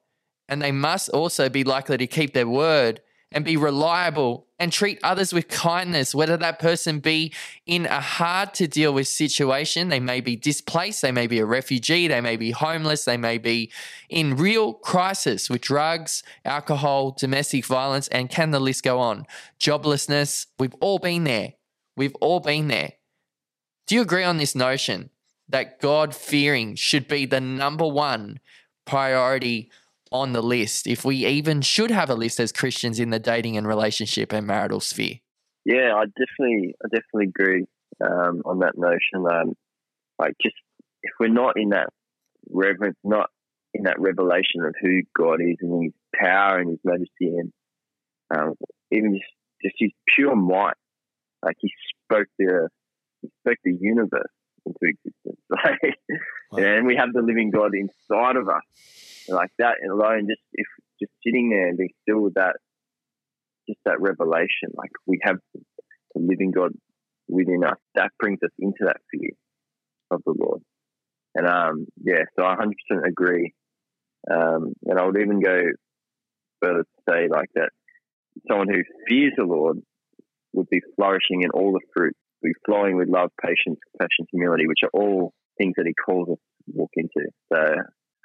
And 0.46 0.60
they 0.60 0.72
must 0.72 1.08
also 1.08 1.48
be 1.48 1.64
likely 1.64 1.96
to 1.96 2.06
keep 2.06 2.34
their 2.34 2.46
word 2.46 3.00
and 3.34 3.44
be 3.44 3.56
reliable 3.56 4.46
and 4.60 4.72
treat 4.72 5.00
others 5.02 5.34
with 5.34 5.48
kindness, 5.48 6.14
whether 6.14 6.36
that 6.36 6.60
person 6.60 7.00
be 7.00 7.34
in 7.66 7.84
a 7.86 8.00
hard 8.00 8.54
to 8.54 8.68
deal 8.68 8.94
with 8.94 9.08
situation. 9.08 9.88
They 9.88 9.98
may 9.98 10.20
be 10.20 10.36
displaced, 10.36 11.02
they 11.02 11.10
may 11.10 11.26
be 11.26 11.40
a 11.40 11.44
refugee, 11.44 12.06
they 12.06 12.20
may 12.20 12.36
be 12.36 12.52
homeless, 12.52 13.04
they 13.04 13.16
may 13.16 13.38
be 13.38 13.72
in 14.08 14.36
real 14.36 14.72
crisis 14.72 15.50
with 15.50 15.60
drugs, 15.62 16.22
alcohol, 16.44 17.10
domestic 17.10 17.66
violence, 17.66 18.06
and 18.08 18.30
can 18.30 18.52
the 18.52 18.60
list 18.60 18.84
go 18.84 19.00
on? 19.00 19.26
Joblessness. 19.58 20.46
We've 20.60 20.76
all 20.80 21.00
been 21.00 21.24
there. 21.24 21.54
We've 21.96 22.14
all 22.20 22.38
been 22.38 22.68
there. 22.68 22.92
Do 23.88 23.96
you 23.96 24.02
agree 24.02 24.24
on 24.24 24.36
this 24.36 24.54
notion 24.54 25.10
that 25.48 25.80
God 25.80 26.14
fearing 26.14 26.76
should 26.76 27.08
be 27.08 27.26
the 27.26 27.40
number 27.40 27.86
one 27.86 28.38
priority 28.86 29.70
on 30.14 30.32
the 30.32 30.42
list, 30.42 30.86
if 30.86 31.04
we 31.04 31.26
even 31.26 31.60
should 31.60 31.90
have 31.90 32.08
a 32.08 32.14
list 32.14 32.38
as 32.38 32.52
Christians 32.52 33.00
in 33.00 33.10
the 33.10 33.18
dating 33.18 33.56
and 33.56 33.66
relationship 33.66 34.32
and 34.32 34.46
marital 34.46 34.78
sphere. 34.78 35.16
Yeah, 35.64 35.92
I 35.96 36.04
definitely, 36.04 36.76
I 36.84 36.88
definitely 36.88 37.32
agree 37.36 37.66
um, 38.00 38.40
on 38.44 38.60
that 38.60 38.78
notion. 38.78 39.26
Um, 39.28 39.54
like, 40.20 40.34
just 40.40 40.54
if 41.02 41.10
we're 41.18 41.28
not 41.28 41.54
in 41.56 41.70
that 41.70 41.88
reverence, 42.48 42.96
not 43.02 43.28
in 43.74 43.82
that 43.84 43.98
revelation 43.98 44.62
of 44.64 44.76
who 44.80 45.02
God 45.18 45.40
is 45.40 45.56
and 45.60 45.82
His 45.82 45.92
power 46.14 46.58
and 46.58 46.70
His 46.70 46.80
majesty, 46.84 47.36
and 47.36 47.52
um, 48.30 48.54
even 48.92 49.14
just 49.14 49.32
just 49.64 49.74
His 49.78 49.90
pure 50.14 50.36
might, 50.36 50.76
like 51.44 51.56
He 51.58 51.72
spoke 52.04 52.28
the 52.38 52.68
He 53.20 53.30
spoke 53.42 53.58
the 53.64 53.76
universe 53.80 54.30
into 54.66 54.78
existence. 54.82 55.40
Like, 55.50 56.62
wow. 56.62 56.76
and 56.78 56.86
we 56.86 56.96
have 56.96 57.12
the 57.12 57.22
living 57.22 57.50
God 57.50 57.72
inside 57.74 58.36
of 58.36 58.48
us, 58.48 58.62
like 59.28 59.50
that 59.58 59.76
alone. 59.88 60.26
Just 60.28 60.42
if 60.52 60.66
just 61.00 61.12
sitting 61.24 61.50
there 61.50 61.68
and 61.68 61.78
being 61.78 61.90
still 62.02 62.20
with 62.20 62.34
that, 62.34 62.56
just 63.68 63.80
that 63.84 64.00
revelation, 64.00 64.70
like 64.74 64.90
we 65.06 65.18
have 65.22 65.36
the 65.54 66.20
living 66.20 66.50
God 66.50 66.72
within 67.28 67.64
us, 67.64 67.78
that 67.94 68.10
brings 68.18 68.40
us 68.42 68.50
into 68.58 68.84
that 68.84 68.98
fear 69.10 69.30
of 70.10 70.22
the 70.24 70.34
Lord. 70.38 70.60
And 71.34 71.46
um, 71.46 71.86
yeah, 72.02 72.24
so 72.38 72.44
I 72.44 72.56
100% 72.56 73.06
agree. 73.06 73.52
Um, 74.30 74.72
and 74.86 74.98
I 74.98 75.04
would 75.04 75.18
even 75.20 75.40
go 75.40 75.60
further 76.62 76.84
to 76.84 77.02
say 77.08 77.28
like 77.28 77.50
that 77.54 77.70
someone 78.48 78.68
who 78.68 78.82
fears 79.08 79.34
the 79.36 79.44
Lord 79.44 79.78
would 80.52 80.68
be 80.68 80.80
flourishing 80.96 81.42
in 81.42 81.50
all 81.50 81.72
the 81.72 81.80
fruit, 81.92 82.16
be 82.44 82.52
flowing 82.64 82.96
with 82.96 83.08
love, 83.08 83.30
patience, 83.40 83.78
compassion, 83.90 84.26
humility, 84.30 84.66
which 84.66 84.80
are 84.82 84.90
all 84.92 85.32
things 85.58 85.74
that 85.76 85.86
he 85.86 85.94
calls 85.94 86.28
us 86.28 86.38
to 86.66 86.72
walk 86.74 86.90
into. 86.94 87.28
So 87.52 87.58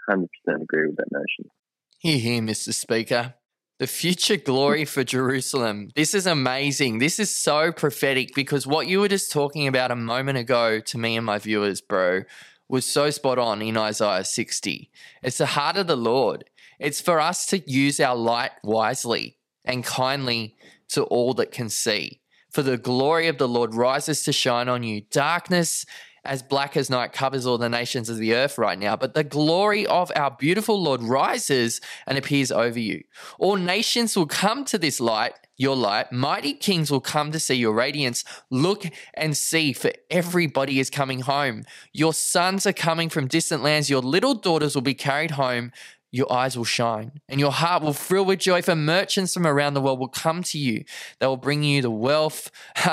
100% 0.10 0.62
agree 0.62 0.88
with 0.88 0.97
that 0.97 1.12
notion. 1.12 1.51
Hear, 1.99 2.17
hear, 2.17 2.41
Mr. 2.41 2.73
Speaker. 2.73 3.36
The 3.79 3.88
future 3.88 4.36
glory 4.36 4.84
for 4.84 5.05
Jerusalem. 5.05 5.89
This 5.95 6.13
is 6.13 6.27
amazing. 6.27 6.99
This 6.99 7.17
is 7.17 7.34
so 7.34 7.71
prophetic 7.71 8.36
because 8.36 8.67
what 8.67 8.88
you 8.88 8.99
were 8.99 9.08
just 9.08 9.32
talking 9.32 9.67
about 9.67 9.89
a 9.89 9.95
moment 9.95 10.38
ago 10.38 10.82
to 10.82 10.97
me 10.97 11.15
and 11.15 11.25
my 11.25 11.39
viewers, 11.39 11.79
bro, 11.79 12.23
was 12.67 12.86
so 12.86 13.10
spot 13.10 13.39
on 13.39 13.62
in 13.62 13.77
Isaiah 13.77 14.25
60. 14.25 14.91
It's 15.23 15.38
the 15.38 15.45
heart 15.45 15.77
of 15.77 15.88
the 15.88 15.95
Lord. 15.95 16.43
It's 16.77 16.99
for 16.99 17.21
us 17.21 17.45
to 17.47 17.60
use 17.69 17.99
our 17.99 18.15
light 18.15 18.51
wisely 18.63 19.38
and 19.63 19.84
kindly 19.84 20.55
to 20.89 21.03
all 21.03 21.34
that 21.36 21.51
can 21.51 21.69
see. 21.69 22.19
For 22.50 22.62
the 22.62 22.78
glory 22.78 23.28
of 23.28 23.38
the 23.38 23.48
Lord 23.48 23.76
rises 23.76 24.24
to 24.24 24.34
shine 24.34 24.70
on 24.70 24.84
you. 24.84 25.02
Darkness 25.12 25.86
as 26.26 26.44
black 26.44 26.76
as 26.76 26.90
night 26.90 27.14
covers 27.14 27.46
all 27.46 27.58
the 27.58 27.70
nations 27.70 28.10
of 28.10 28.18
the 28.18 28.34
earth 28.34 28.58
right 28.58 28.78
now, 28.78 28.96
but 28.96 29.14
the 29.14 29.24
glory 29.24 29.86
of 29.88 30.12
our 30.16 30.32
beautiful 30.32 30.82
Lord 30.82 31.02
rises 31.02 31.80
and 32.06 32.18
appears 32.18 32.52
over 32.52 32.80
you. 32.80 33.04
All 33.40 33.56
nations 33.56 34.16
will 34.16 34.28
come 34.28 34.66
to 34.66 34.78
this 34.78 35.00
light, 35.00 35.34
your 35.58 35.76
light. 35.76 36.12
Mighty 36.12 36.54
kings 36.54 36.92
will 36.92 37.02
come 37.02 37.32
to 37.32 37.40
see 37.40 37.56
your 37.56 37.74
radiance. 37.74 38.24
Look 38.50 38.86
and 39.14 39.36
see, 39.36 39.74
for 39.74 39.92
everybody 40.10 40.80
is 40.80 40.90
coming 40.90 41.22
home. 41.22 41.64
Your 41.94 42.14
sons 42.14 42.68
are 42.68 42.74
coming 42.74 43.10
from 43.10 43.28
distant 43.28 43.64
lands. 43.64 43.90
Your 43.90 44.02
little 44.02 44.36
daughters 44.36 44.76
will 44.76 44.82
be 44.82 44.94
carried 44.94 45.32
home 45.32 45.72
your 46.12 46.32
eyes 46.32 46.58
will 46.58 46.65
shine 46.65 47.12
and 47.28 47.39
your 47.39 47.52
heart 47.52 47.84
will 47.84 47.93
thrill 47.93 48.26
with 48.26 48.39
joy 48.39 48.62
for 48.62 48.76
merchants 48.76 49.34
from 49.34 49.45
around 49.45 49.74
the 49.74 49.82
world 49.82 50.00
will 50.00 50.08
come 50.08 50.41
to 50.41 50.58
you 50.58 50.84
they 51.19 51.28
will 51.28 51.38
bring 51.38 51.63
you 51.63 51.82
the 51.82 51.91
wealth 51.91 52.52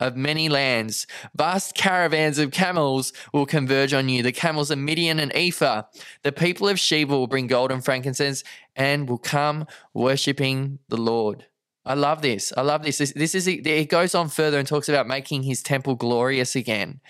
of 0.00 0.16
many 0.16 0.48
lands 0.48 1.06
vast 1.34 1.74
caravans 1.74 2.38
of 2.38 2.50
camels 2.50 3.12
will 3.32 3.46
converge 3.46 3.92
on 3.92 4.08
you 4.08 4.22
the 4.22 4.32
camels 4.32 4.70
of 4.70 4.78
midian 4.78 5.18
and 5.18 5.32
ephah 5.34 5.82
the 6.22 6.32
people 6.32 6.68
of 6.68 6.78
sheba 6.78 7.12
will 7.12 7.26
bring 7.26 7.46
gold 7.46 7.72
and 7.72 7.84
frankincense 7.84 8.44
and 8.76 9.08
will 9.08 9.18
come 9.18 9.66
worshipping 9.94 10.78
the 10.88 10.96
lord 10.96 11.46
I 11.88 11.94
love 11.94 12.20
this. 12.20 12.52
I 12.54 12.60
love 12.60 12.82
this. 12.82 12.98
This, 12.98 13.12
this 13.12 13.34
is 13.34 13.48
it 13.48 13.88
goes 13.88 14.14
on 14.14 14.28
further 14.28 14.58
and 14.58 14.68
talks 14.68 14.90
about 14.90 15.08
making 15.08 15.44
his 15.44 15.62
temple 15.62 15.94
glorious 15.94 16.54
again. 16.54 17.00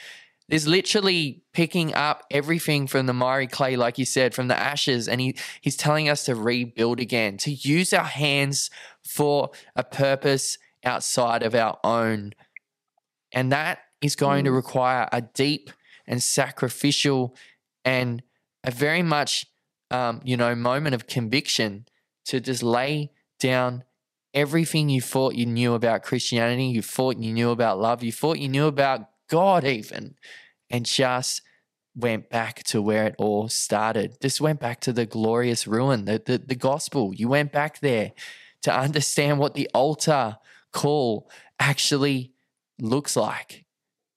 There's 0.49 0.67
literally 0.67 1.43
picking 1.53 1.95
up 1.95 2.23
everything 2.31 2.87
from 2.87 3.07
the 3.07 3.13
miry 3.13 3.47
clay, 3.47 3.77
like 3.77 3.99
you 3.99 4.07
said, 4.07 4.35
from 4.35 4.49
the 4.49 4.59
ashes, 4.59 5.07
and 5.07 5.21
he, 5.21 5.37
he's 5.61 5.77
telling 5.77 6.09
us 6.09 6.25
to 6.25 6.35
rebuild 6.35 7.01
again, 7.01 7.37
to 7.39 7.51
use 7.51 7.93
our 7.93 8.05
hands 8.05 8.71
for 9.05 9.51
a 9.77 9.85
purpose 9.85 10.57
outside 10.85 11.43
of 11.43 11.55
our 11.55 11.79
own. 11.85 12.33
And 13.33 13.53
that 13.53 13.81
is 14.01 14.17
going 14.17 14.43
mm. 14.43 14.47
to 14.47 14.53
require 14.53 15.09
a 15.13 15.21
deep 15.21 15.71
and 16.07 16.23
sacrificial 16.23 17.37
and 17.85 18.23
a 18.65 18.71
very 18.71 19.03
much, 19.03 19.47
um, 19.91 20.23
you 20.25 20.37
know, 20.37 20.55
moment 20.55 20.95
of 20.95 21.07
conviction 21.07 21.87
to 22.25 22.41
just 22.41 22.63
lay 22.63 23.11
down 23.39 23.85
everything 24.35 24.89
you 24.89 25.01
thought 25.01 25.35
you 25.35 25.47
knew 25.47 25.75
about 25.75 26.03
Christianity, 26.03 26.67
you 26.67 26.83
thought 26.83 27.19
you 27.19 27.33
knew 27.33 27.51
about 27.51 27.79
love, 27.79 28.03
you 28.03 28.13
thought 28.13 28.39
you 28.39 28.49
knew 28.49 28.67
about 28.67 29.09
God, 29.29 29.64
even, 29.64 30.17
and 30.71 30.85
just 30.85 31.43
went 31.99 32.31
back 32.31 32.62
to 32.62 32.81
where 32.81 33.07
it 33.07 33.14
all 33.19 33.49
started. 33.49 34.21
Just 34.21 34.41
went 34.41 34.61
back 34.61 34.81
to 34.81 34.93
the 34.93 35.05
glorious 35.07 35.67
ruin, 35.67 36.05
the, 36.05 36.23
the, 36.25 36.38
the 36.38 36.55
gospel. 36.55 37.12
You 37.14 37.29
went 37.29 37.53
back 37.53 37.81
there 37.81 38.12
to 38.62 38.75
understand 38.75 39.38
what 39.38 39.55
the 39.55 39.69
altar 39.75 40.38
call 40.73 41.29
actually 41.59 42.33
looks 42.79 43.17
like. 43.17 43.64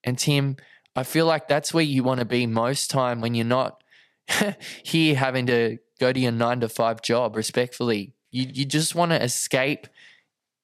And 0.04 0.18
Tim, 0.18 0.56
I 0.94 1.02
feel 1.02 1.26
like 1.26 1.48
that's 1.48 1.74
where 1.74 1.84
you 1.84 2.04
want 2.04 2.20
to 2.20 2.26
be 2.26 2.46
most 2.46 2.90
time 2.90 3.20
when 3.20 3.34
you're 3.34 3.44
not 3.44 3.82
here 4.84 5.16
having 5.16 5.46
to 5.46 5.78
go 5.98 6.12
to 6.12 6.20
your 6.20 6.32
nine 6.32 6.60
to 6.60 6.68
five 6.68 7.02
job 7.02 7.34
respectfully. 7.34 8.14
You, 8.30 8.46
you 8.52 8.64
just 8.64 8.94
want 8.94 9.10
to 9.10 9.22
escape 9.22 9.88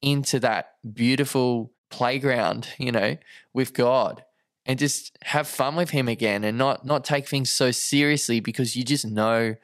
into 0.00 0.38
that 0.40 0.74
beautiful 0.94 1.72
playground, 1.90 2.68
you 2.78 2.92
know, 2.92 3.16
with 3.52 3.74
God 3.74 4.22
and 4.68 4.78
just 4.78 5.16
have 5.22 5.48
fun 5.48 5.74
with 5.74 5.90
him 5.90 6.06
again 6.06 6.44
and 6.44 6.58
not 6.58 6.84
not 6.84 7.04
take 7.04 7.26
things 7.26 7.50
so 7.50 7.70
seriously 7.70 8.38
because 8.38 8.76
you 8.76 8.84
just 8.84 9.06
know 9.06 9.56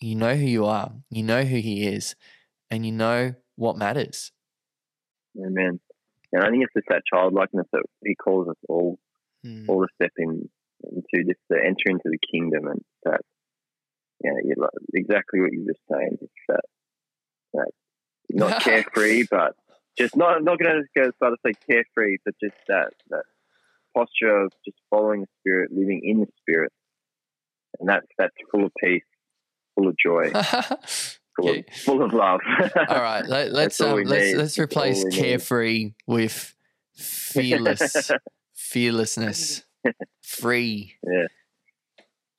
you 0.00 0.14
know 0.14 0.36
who 0.36 0.44
you 0.44 0.66
are 0.66 0.92
you 1.10 1.22
know 1.22 1.42
who 1.42 1.56
he 1.56 1.86
is 1.86 2.14
and 2.70 2.84
you 2.84 2.92
know 2.92 3.34
what 3.56 3.76
matters 3.76 4.30
amen 5.38 5.80
and 6.32 6.44
i 6.44 6.50
think 6.50 6.62
it's 6.62 6.74
just 6.74 6.86
that 6.88 7.02
childlikeness 7.12 7.66
that 7.72 7.82
he 8.04 8.14
calls 8.14 8.48
us 8.48 8.56
all 8.68 8.98
mm. 9.44 9.64
all 9.66 9.80
to 9.80 9.88
step 9.94 10.12
in 10.18 10.48
into 10.84 11.24
just 11.24 11.40
to 11.50 11.56
enter 11.58 11.86
into 11.86 12.04
the 12.04 12.18
kingdom 12.30 12.66
and 12.66 12.82
that 13.04 13.20
yeah 14.22 14.32
like, 14.56 14.70
exactly 14.94 15.40
what 15.40 15.52
you 15.52 15.64
were 15.64 15.72
just 15.72 15.84
saying 15.90 16.16
just 16.20 16.32
that 16.48 16.64
that 17.54 17.68
not 18.30 18.60
carefree 18.62 19.24
but 19.30 19.54
just 19.96 20.16
not 20.16 20.42
not 20.44 20.58
going 20.58 20.82
to 20.82 21.00
go 21.00 21.06
as 21.06 21.14
far 21.18 21.30
to 21.30 21.36
say 21.46 21.52
carefree 21.66 22.18
but 22.24 22.34
just 22.42 22.56
that 22.68 22.92
that 23.08 23.24
posture 23.94 24.44
of 24.44 24.52
just 24.64 24.78
following 24.90 25.22
the 25.22 25.26
Spirit, 25.40 25.70
living 25.72 26.00
in 26.04 26.20
the 26.20 26.26
Spirit, 26.40 26.72
and 27.78 27.88
that's 27.88 28.06
that's 28.18 28.34
full 28.50 28.64
of 28.64 28.72
peace, 28.82 29.02
full 29.74 29.88
of 29.88 29.96
joy, 29.96 30.30
full, 31.36 31.44
yeah. 31.44 31.52
of, 31.52 31.64
full 31.84 32.02
of 32.02 32.12
love. 32.12 32.40
all 32.88 33.02
right, 33.02 33.26
let, 33.26 33.48
us 33.48 33.52
let's, 33.52 33.80
um, 33.80 34.02
let's 34.04 34.34
let's 34.34 34.58
replace 34.58 35.04
carefree 35.12 35.84
need. 35.84 35.94
with 36.06 36.54
fearless, 36.94 38.10
fearlessness, 38.54 39.62
free, 40.22 40.96
yeah. 41.06 41.26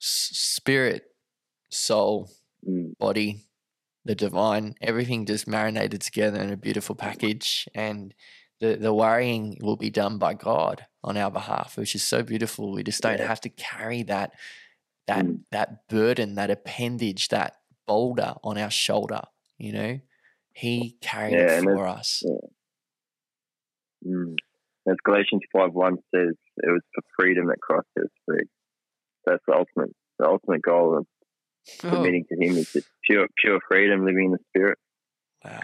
S- 0.00 0.30
spirit, 0.32 1.04
soul, 1.70 2.30
mm. 2.68 2.96
body, 2.98 3.44
the 4.04 4.14
divine, 4.14 4.74
everything 4.80 5.26
just 5.26 5.46
marinated 5.46 6.00
together 6.02 6.40
in 6.40 6.52
a 6.52 6.56
beautiful 6.56 6.94
package 6.94 7.68
and 7.74 8.14
the, 8.64 8.76
the 8.76 8.94
worrying 8.94 9.58
will 9.60 9.76
be 9.76 9.90
done 9.90 10.16
by 10.18 10.34
God 10.34 10.86
on 11.02 11.16
our 11.16 11.30
behalf, 11.30 11.76
which 11.76 11.94
is 11.94 12.02
so 12.02 12.22
beautiful. 12.22 12.72
We 12.72 12.82
just 12.82 13.02
don't 13.02 13.18
yeah. 13.18 13.26
have 13.26 13.40
to 13.42 13.50
carry 13.50 14.02
that 14.04 14.32
that 15.06 15.26
mm. 15.26 15.40
that 15.50 15.86
burden, 15.88 16.36
that 16.36 16.50
appendage, 16.50 17.28
that 17.28 17.56
boulder 17.86 18.34
on 18.42 18.56
our 18.56 18.70
shoulder. 18.70 19.20
You 19.58 19.72
know, 19.72 20.00
He 20.52 20.96
carried 21.02 21.34
yeah, 21.34 21.58
it 21.58 21.62
for 21.64 21.86
us. 21.86 22.22
Yeah. 22.24 24.10
Mm. 24.10 24.34
As 24.88 24.96
Galatians 25.04 25.42
five 25.52 25.72
one 25.72 25.96
says, 26.14 26.34
it 26.56 26.70
was 26.70 26.82
for 26.94 27.02
freedom 27.18 27.46
that 27.48 27.60
Christ 27.60 27.88
has 27.98 28.08
free. 28.26 28.46
That's 29.26 29.42
the 29.46 29.54
ultimate 29.54 29.94
the 30.18 30.26
ultimate 30.26 30.62
goal 30.62 30.98
of 30.98 31.06
submitting 31.66 32.24
oh. 32.30 32.34
to 32.34 32.46
Him 32.46 32.56
is 32.56 32.72
just 32.72 32.88
pure 33.04 33.26
pure 33.38 33.60
freedom, 33.68 34.06
living 34.06 34.26
in 34.26 34.32
the 34.32 34.38
Spirit. 34.48 34.78
Wow. 35.44 35.60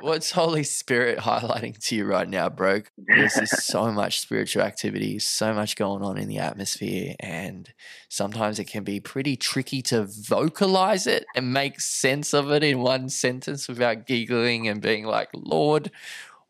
What's 0.00 0.30
Holy 0.30 0.64
Spirit 0.64 1.18
highlighting 1.20 1.78
to 1.86 1.96
you 1.96 2.04
right 2.04 2.28
now, 2.28 2.48
bro? 2.48 2.82
There's 2.96 3.34
just 3.34 3.62
so 3.66 3.90
much 3.92 4.20
spiritual 4.20 4.62
activity, 4.62 5.18
so 5.18 5.52
much 5.54 5.76
going 5.76 6.02
on 6.02 6.18
in 6.18 6.28
the 6.28 6.38
atmosphere, 6.38 7.14
and 7.20 7.72
sometimes 8.08 8.58
it 8.58 8.64
can 8.64 8.84
be 8.84 9.00
pretty 9.00 9.36
tricky 9.36 9.82
to 9.82 10.06
vocalize 10.06 11.06
it 11.06 11.26
and 11.34 11.52
make 11.52 11.80
sense 11.80 12.34
of 12.34 12.50
it 12.50 12.62
in 12.62 12.80
one 12.80 13.08
sentence 13.08 13.68
without 13.68 14.06
giggling 14.06 14.68
and 14.68 14.80
being 14.80 15.04
like, 15.04 15.28
Lord, 15.34 15.90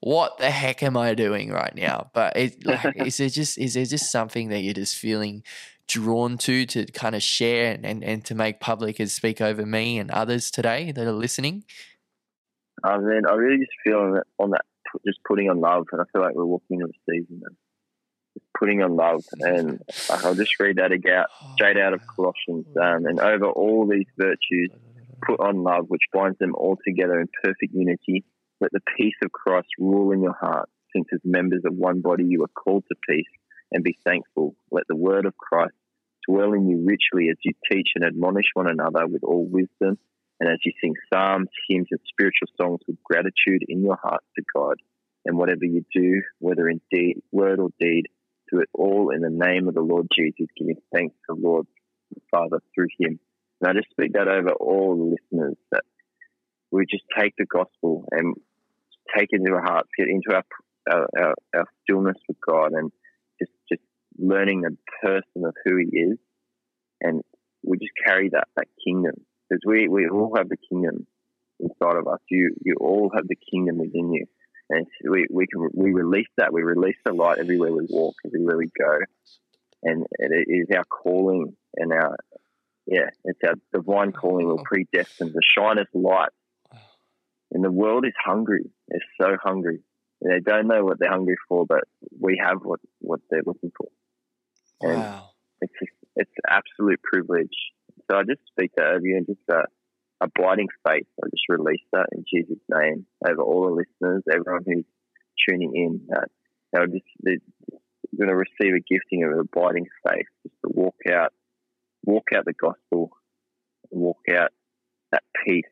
what 0.00 0.38
the 0.38 0.50
heck 0.50 0.82
am 0.82 0.96
I 0.96 1.14
doing 1.14 1.50
right 1.50 1.74
now? 1.74 2.10
But 2.12 2.36
it, 2.36 2.64
like, 2.64 2.96
is 2.96 3.16
there 3.16 3.28
just 3.28 3.58
is 3.58 3.74
there 3.74 3.84
just 3.84 4.12
something 4.12 4.48
that 4.48 4.60
you're 4.60 4.74
just 4.74 4.96
feeling 4.96 5.42
drawn 5.88 6.36
to 6.36 6.66
to 6.66 6.84
kind 6.86 7.14
of 7.14 7.22
share 7.22 7.78
and, 7.82 8.04
and 8.04 8.24
to 8.26 8.34
make 8.34 8.60
public 8.60 9.00
and 9.00 9.10
speak 9.10 9.40
over 9.40 9.64
me 9.64 9.98
and 9.98 10.10
others 10.10 10.50
today 10.50 10.92
that 10.92 11.06
are 11.06 11.12
listening? 11.12 11.64
I 12.84 12.98
mean, 12.98 13.22
I 13.28 13.34
really 13.34 13.58
just 13.58 13.72
feel 13.84 13.98
on 13.98 14.12
that, 14.14 14.24
on 14.38 14.50
that 14.50 14.64
just 15.06 15.18
putting 15.26 15.50
on 15.50 15.60
love, 15.60 15.86
and 15.92 16.00
I 16.00 16.04
feel 16.12 16.22
like 16.22 16.34
we're 16.34 16.44
walking 16.44 16.80
into 16.80 16.88
the 17.06 17.12
season 17.12 17.42
of 17.46 17.52
just 18.34 18.46
putting 18.58 18.82
on 18.82 18.96
love. 18.96 19.24
And 19.40 19.80
I'll 20.10 20.34
just 20.34 20.58
read 20.60 20.76
that 20.76 20.92
again, 20.92 21.24
straight 21.54 21.76
out 21.76 21.92
of 21.92 22.00
Colossians. 22.06 22.66
Um, 22.76 23.06
and 23.06 23.20
over 23.20 23.46
all 23.46 23.86
these 23.86 24.06
virtues, 24.16 24.70
put 25.26 25.40
on 25.40 25.62
love, 25.62 25.86
which 25.88 26.02
binds 26.12 26.38
them 26.38 26.54
all 26.54 26.78
together 26.86 27.20
in 27.20 27.28
perfect 27.42 27.72
unity. 27.72 28.24
Let 28.60 28.72
the 28.72 28.80
peace 28.96 29.14
of 29.22 29.32
Christ 29.32 29.68
rule 29.78 30.12
in 30.12 30.22
your 30.22 30.36
heart, 30.38 30.68
since 30.94 31.06
as 31.12 31.20
members 31.24 31.62
of 31.64 31.74
one 31.74 32.00
body 32.00 32.24
you 32.24 32.42
are 32.42 32.48
called 32.48 32.84
to 32.88 32.96
peace, 33.08 33.26
and 33.70 33.84
be 33.84 33.98
thankful. 34.04 34.56
Let 34.70 34.84
the 34.88 34.96
word 34.96 35.26
of 35.26 35.36
Christ 35.36 35.74
dwell 36.28 36.52
in 36.52 36.68
you 36.68 36.84
richly 36.84 37.30
as 37.30 37.36
you 37.42 37.52
teach 37.70 37.90
and 37.94 38.04
admonish 38.04 38.46
one 38.54 38.68
another 38.68 39.06
with 39.06 39.22
all 39.22 39.46
wisdom, 39.46 39.98
and 40.40 40.50
as 40.50 40.58
you 40.64 40.72
sing 40.80 40.94
psalms, 41.12 41.48
hymns, 41.68 41.88
and 41.90 42.00
spiritual 42.08 42.48
songs 42.60 42.80
with 42.86 43.02
gratitude 43.02 43.64
in 43.68 43.82
your 43.82 43.98
heart 44.00 44.22
to 44.36 44.42
God. 44.54 44.76
And 45.24 45.36
whatever 45.36 45.64
you 45.64 45.84
do, 45.94 46.22
whether 46.38 46.68
in 46.68 46.80
deed, 46.92 47.22
word 47.32 47.58
or 47.58 47.70
deed, 47.80 48.04
do 48.50 48.60
it 48.60 48.68
all 48.72 49.10
in 49.10 49.20
the 49.20 49.30
name 49.30 49.68
of 49.68 49.74
the 49.74 49.82
Lord 49.82 50.06
Jesus, 50.16 50.46
giving 50.56 50.76
thanks 50.94 51.14
to 51.28 51.34
the 51.34 51.40
Lord 51.40 51.66
the 52.14 52.20
Father 52.30 52.60
through 52.74 52.86
him. 52.98 53.18
And 53.60 53.70
I 53.70 53.72
just 53.74 53.90
speak 53.90 54.12
that 54.14 54.28
over 54.28 54.52
all 54.52 54.96
the 54.96 55.16
listeners 55.16 55.56
that 55.72 55.82
we 56.70 56.86
just 56.88 57.04
take 57.18 57.34
the 57.36 57.44
gospel 57.44 58.04
and 58.10 58.36
take 59.14 59.28
it 59.30 59.40
into 59.40 59.52
our 59.52 59.62
hearts, 59.62 59.88
get 59.98 60.08
into 60.08 60.34
our, 60.34 60.44
our, 60.90 61.08
our, 61.18 61.34
our 61.56 61.64
stillness 61.82 62.16
with 62.28 62.38
God 62.46 62.72
and 62.72 62.92
just, 63.40 63.52
just 63.68 63.82
learning 64.18 64.62
the 64.62 64.76
person 65.02 65.44
of 65.44 65.54
who 65.64 65.76
he 65.76 65.98
is. 65.98 66.18
And 67.00 67.22
we 67.62 67.78
just 67.78 67.92
carry 68.06 68.30
that, 68.30 68.48
that 68.56 68.68
kingdom 68.86 69.14
because 69.48 69.62
we, 69.66 69.88
we 69.88 70.08
all 70.08 70.34
have 70.36 70.48
the 70.48 70.56
kingdom 70.56 71.06
inside 71.60 71.96
of 71.96 72.06
us. 72.06 72.20
You, 72.30 72.54
you 72.64 72.76
all 72.80 73.10
have 73.14 73.26
the 73.26 73.36
kingdom 73.50 73.78
within 73.78 74.12
you. 74.12 74.26
And 74.70 74.86
we, 75.08 75.26
we 75.30 75.46
can 75.46 75.68
we 75.74 75.92
release 75.92 76.28
that. 76.36 76.52
We 76.52 76.62
release 76.62 76.96
the 77.04 77.12
light 77.14 77.38
everywhere 77.38 77.72
we 77.72 77.86
walk, 77.88 78.16
everywhere 78.26 78.58
we 78.58 78.70
go, 78.78 78.98
and 79.82 80.06
it 80.18 80.46
is 80.46 80.66
our 80.76 80.84
calling 80.84 81.56
and 81.76 81.92
our 81.92 82.16
yeah, 82.86 83.10
it's 83.24 83.40
our 83.46 83.54
divine 83.72 84.12
calling. 84.12 84.46
We're 84.46 84.62
predestined 84.64 85.32
to 85.32 85.40
shine 85.42 85.78
as 85.78 85.86
light. 85.92 86.30
And 87.52 87.62
the 87.64 87.70
world 87.70 88.06
is 88.06 88.14
hungry. 88.22 88.70
They're 88.88 89.00
so 89.20 89.36
hungry. 89.42 89.80
They 90.22 90.40
don't 90.40 90.66
know 90.66 90.84
what 90.84 90.98
they're 90.98 91.10
hungry 91.10 91.36
for, 91.48 91.66
but 91.66 91.84
we 92.18 92.40
have 92.42 92.58
what, 92.62 92.80
what 93.00 93.20
they're 93.30 93.42
looking 93.44 93.72
for. 93.76 93.88
And 94.80 95.02
Wow. 95.02 95.30
it's 95.60 95.72
just, 95.78 95.92
it's 96.16 96.30
absolute 96.48 97.00
privilege. 97.02 97.56
So 98.10 98.18
I 98.18 98.22
just 98.22 98.40
speak 98.50 98.72
that 98.76 98.86
over 98.86 99.06
you 99.06 99.16
and 99.16 99.26
just 99.26 99.40
a 99.50 99.64
abiding 100.20 100.68
faith. 100.86 101.06
I 101.22 101.28
just 101.30 101.48
release 101.48 101.84
that 101.92 102.06
in 102.12 102.24
Jesus' 102.32 102.58
name 102.68 103.06
over 103.26 103.42
all 103.42 103.66
the 103.66 103.84
listeners, 103.84 104.22
everyone 104.30 104.64
who's 104.66 104.84
tuning 105.48 105.72
in. 105.74 106.08
Uh, 106.14 106.20
that 106.20 106.28
they'll 106.72 106.86
just 106.86 107.06
they're 107.20 107.38
going 108.16 108.28
to 108.28 108.34
receive 108.34 108.74
a 108.74 108.80
gifting 108.80 109.24
of 109.24 109.32
an 109.32 109.40
abiding 109.40 109.86
faith, 110.06 110.26
just 110.42 110.54
to 110.64 110.70
walk 110.72 110.96
out, 111.10 111.32
walk 112.04 112.28
out 112.36 112.44
the 112.44 112.52
gospel, 112.52 113.10
and 113.90 114.00
walk 114.00 114.20
out 114.32 114.50
that 115.12 115.22
peace 115.44 115.64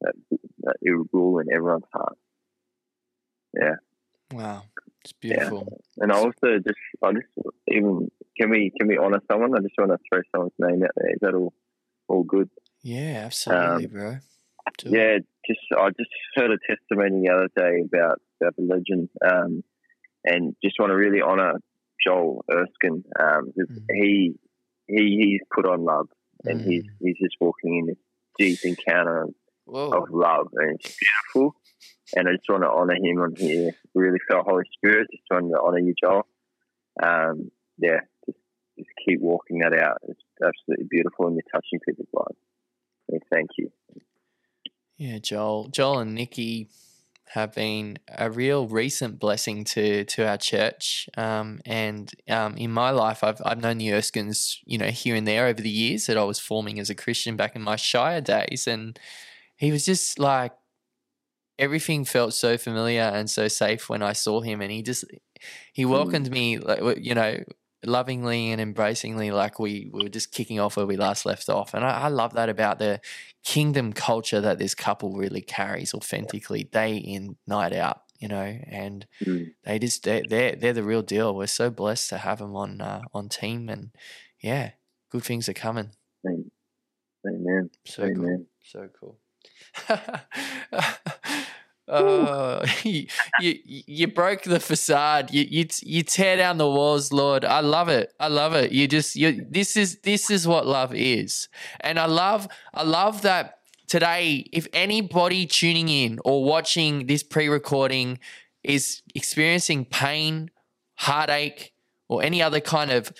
that 0.00 0.14
that 0.60 0.76
it 0.80 0.96
will 0.96 1.06
rule 1.12 1.38
in 1.38 1.52
everyone's 1.54 1.84
heart. 1.92 2.16
Yeah. 3.54 3.76
Wow. 4.32 4.62
It's 5.04 5.12
beautiful. 5.12 5.66
Yeah. 5.70 6.04
And 6.04 6.12
I 6.12 6.16
also 6.16 6.58
just, 6.64 6.78
I 7.02 7.12
just 7.12 7.26
even 7.68 8.10
can 8.38 8.50
we 8.50 8.72
can 8.78 8.88
we 8.88 8.96
honor 8.96 9.20
someone? 9.30 9.54
I 9.54 9.60
just 9.60 9.74
want 9.76 9.90
to 9.90 9.98
throw 10.08 10.22
someone's 10.34 10.52
name 10.58 10.82
out 10.82 10.90
there. 10.96 11.10
Is 11.10 11.18
that 11.20 11.34
all 11.34 11.52
all 12.12 12.22
good? 12.24 12.50
Yeah, 12.82 13.22
absolutely, 13.26 13.86
Um, 13.86 13.92
bro. 13.92 14.16
Do 14.78 14.88
it. 14.88 14.92
Yeah, 14.96 15.18
just 15.46 15.60
I 15.76 15.88
just 15.90 16.10
heard 16.36 16.50
a 16.50 16.58
testimony 16.68 17.22
the 17.26 17.32
other 17.34 17.48
day 17.56 17.82
about 17.84 18.20
about 18.40 18.56
the 18.56 18.62
legend, 18.62 19.08
um, 19.24 19.62
and 20.24 20.54
just 20.64 20.76
want 20.78 20.90
to 20.90 20.96
really 20.96 21.20
honor 21.20 21.54
Joel 22.04 22.44
Erskine. 22.50 23.04
Um, 23.18 23.52
Mhm. 23.58 23.84
He 23.90 24.34
he 24.88 25.02
he's 25.22 25.40
put 25.54 25.66
on 25.66 25.84
love, 25.84 26.08
and 26.44 26.60
Mm. 26.60 26.66
he's 26.66 26.84
he's 27.00 27.18
just 27.18 27.36
walking 27.40 27.76
in 27.78 27.86
this 27.86 27.98
deep 28.38 28.58
encounter 28.64 29.22
of, 29.24 29.34
Whoa. 29.64 29.90
of 29.90 30.10
love, 30.10 30.48
and 30.54 30.78
it's 30.80 30.96
beautiful. 30.98 31.56
And 32.16 32.28
I 32.28 32.32
just 32.32 32.48
want 32.48 32.62
to 32.62 32.70
honor 32.70 32.94
him 32.94 33.18
on 33.20 33.34
here. 33.36 33.72
Really 33.94 34.18
felt 34.28 34.46
Holy 34.46 34.64
Spirit. 34.76 35.08
Just 35.10 35.24
wanted 35.30 35.50
to 35.50 35.60
honor 35.62 35.78
you, 35.78 35.94
Joel. 36.02 36.26
Um, 37.02 37.50
yeah, 37.78 38.00
just 38.84 38.96
keep 39.06 39.20
walking 39.20 39.58
that 39.58 39.72
out. 39.72 39.98
It's 40.08 40.20
absolutely 40.42 40.86
beautiful, 40.90 41.26
and 41.26 41.36
you're 41.36 41.42
touching 41.52 41.80
people's 41.86 42.08
lives. 42.12 42.38
So 43.10 43.18
thank 43.30 43.50
you. 43.58 43.70
Yeah, 44.96 45.18
Joel, 45.18 45.68
Joel 45.68 45.98
and 46.00 46.14
Nikki 46.14 46.68
have 47.32 47.54
been 47.54 47.98
a 48.08 48.30
real 48.30 48.68
recent 48.68 49.18
blessing 49.18 49.64
to 49.64 50.04
to 50.04 50.28
our 50.28 50.36
church. 50.36 51.08
Um, 51.16 51.60
and 51.64 52.12
um, 52.28 52.56
in 52.56 52.70
my 52.70 52.90
life, 52.90 53.24
I've 53.24 53.40
I've 53.44 53.60
known 53.60 53.78
the 53.78 53.88
Erskines, 53.88 54.58
you 54.64 54.78
know, 54.78 54.88
here 54.88 55.14
and 55.14 55.26
there 55.26 55.46
over 55.46 55.62
the 55.62 55.70
years 55.70 56.06
that 56.06 56.18
I 56.18 56.24
was 56.24 56.38
forming 56.38 56.78
as 56.78 56.90
a 56.90 56.94
Christian 56.94 57.36
back 57.36 57.56
in 57.56 57.62
my 57.62 57.76
Shire 57.76 58.20
days, 58.20 58.66
and 58.66 58.98
he 59.56 59.72
was 59.72 59.84
just 59.84 60.18
like 60.18 60.52
everything 61.58 62.04
felt 62.04 62.34
so 62.34 62.58
familiar 62.58 63.02
and 63.02 63.30
so 63.30 63.48
safe 63.48 63.88
when 63.88 64.02
I 64.02 64.12
saw 64.12 64.42
him, 64.42 64.60
and 64.60 64.70
he 64.70 64.82
just 64.82 65.04
he 65.72 65.86
welcomed 65.86 66.30
me, 66.30 66.58
like 66.58 66.98
you 66.98 67.14
know, 67.14 67.38
lovingly 67.84 68.50
and 68.50 68.60
embracingly, 68.60 69.30
like 69.30 69.58
we, 69.58 69.90
we 69.92 70.02
were 70.02 70.08
just 70.08 70.32
kicking 70.32 70.60
off 70.60 70.76
where 70.76 70.86
we 70.86 70.96
last 70.96 71.26
left 71.26 71.48
off. 71.48 71.74
And 71.74 71.84
I, 71.84 72.02
I 72.02 72.08
love 72.08 72.34
that 72.34 72.48
about 72.48 72.78
the 72.78 73.00
kingdom 73.44 73.92
culture 73.92 74.40
that 74.40 74.58
this 74.58 74.74
couple 74.74 75.12
really 75.12 75.40
carries 75.42 75.94
authentically, 75.94 76.64
day 76.64 76.96
in, 76.96 77.36
night 77.46 77.72
out. 77.72 78.02
You 78.18 78.28
know, 78.28 78.58
and 78.68 79.04
Mm. 79.26 79.52
they 79.64 79.80
just 79.80 80.04
they're, 80.04 80.22
they're 80.28 80.54
they're 80.54 80.72
the 80.72 80.84
real 80.84 81.02
deal. 81.02 81.34
We're 81.34 81.48
so 81.48 81.70
blessed 81.70 82.08
to 82.10 82.18
have 82.18 82.38
them 82.38 82.54
on 82.54 82.80
uh, 82.80 83.00
on 83.12 83.28
team, 83.28 83.68
and 83.68 83.90
yeah, 84.40 84.70
good 85.10 85.24
things 85.24 85.48
are 85.48 85.52
coming. 85.54 85.90
Amen. 86.24 86.50
Amen. 87.26 87.70
So 87.84 88.12
cool. 88.14 88.46
So 88.62 88.88
cool. 89.00 89.18
Oh, 91.88 92.62
you, 92.84 93.06
you 93.40 93.58
you 93.64 94.06
broke 94.06 94.42
the 94.42 94.60
facade. 94.60 95.32
You 95.32 95.44
you 95.48 95.66
you 95.82 96.02
tear 96.02 96.36
down 96.36 96.58
the 96.58 96.68
walls, 96.68 97.12
Lord. 97.12 97.44
I 97.44 97.60
love 97.60 97.88
it. 97.88 98.12
I 98.20 98.28
love 98.28 98.54
it. 98.54 98.72
You 98.72 98.86
just 98.86 99.16
you. 99.16 99.44
This 99.50 99.76
is 99.76 99.98
this 100.00 100.30
is 100.30 100.46
what 100.46 100.66
love 100.66 100.94
is, 100.94 101.48
and 101.80 101.98
I 101.98 102.06
love 102.06 102.48
I 102.72 102.84
love 102.84 103.22
that 103.22 103.58
today. 103.88 104.48
If 104.52 104.68
anybody 104.72 105.44
tuning 105.46 105.88
in 105.88 106.20
or 106.24 106.44
watching 106.44 107.06
this 107.06 107.22
pre-recording 107.22 108.20
is 108.62 109.02
experiencing 109.14 109.84
pain, 109.84 110.50
heartache, 110.94 111.72
or 112.08 112.22
any 112.22 112.40
other 112.42 112.60
kind 112.60 112.92
of 112.92 113.12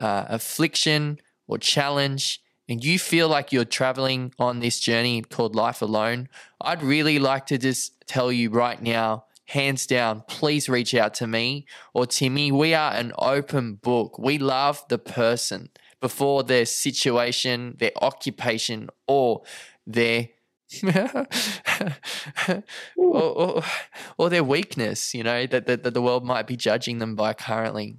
uh, 0.00 0.24
affliction 0.28 1.18
or 1.46 1.58
challenge, 1.58 2.40
and 2.68 2.84
you 2.84 2.98
feel 2.98 3.28
like 3.28 3.52
you're 3.52 3.64
traveling 3.64 4.32
on 4.38 4.60
this 4.60 4.80
journey 4.80 5.22
called 5.22 5.54
life 5.54 5.82
alone, 5.82 6.28
I'd 6.60 6.82
really 6.82 7.18
like 7.18 7.46
to 7.46 7.58
just 7.58 8.06
tell 8.06 8.32
you 8.32 8.50
right 8.50 8.80
now, 8.80 9.24
hands 9.46 9.86
down, 9.86 10.24
please 10.28 10.68
reach 10.68 10.94
out 10.94 11.14
to 11.14 11.26
me 11.26 11.66
or 11.94 12.06
Timmy. 12.06 12.50
We 12.50 12.74
are 12.74 12.92
an 12.92 13.12
open 13.18 13.74
book. 13.74 14.18
We 14.18 14.38
love 14.38 14.84
the 14.88 14.98
person 14.98 15.70
before 16.00 16.42
their 16.42 16.66
situation, 16.66 17.76
their 17.78 17.92
occupation, 18.00 18.90
or 19.06 19.42
their. 19.86 20.28
or, 22.96 23.22
or, 23.22 23.62
or 24.18 24.28
their 24.28 24.42
weakness, 24.42 25.14
you 25.14 25.22
know, 25.22 25.46
that, 25.46 25.66
that, 25.66 25.84
that 25.84 25.94
the 25.94 26.02
world 26.02 26.24
might 26.24 26.48
be 26.48 26.56
judging 26.56 26.98
them 26.98 27.14
by 27.14 27.32
currently. 27.32 27.98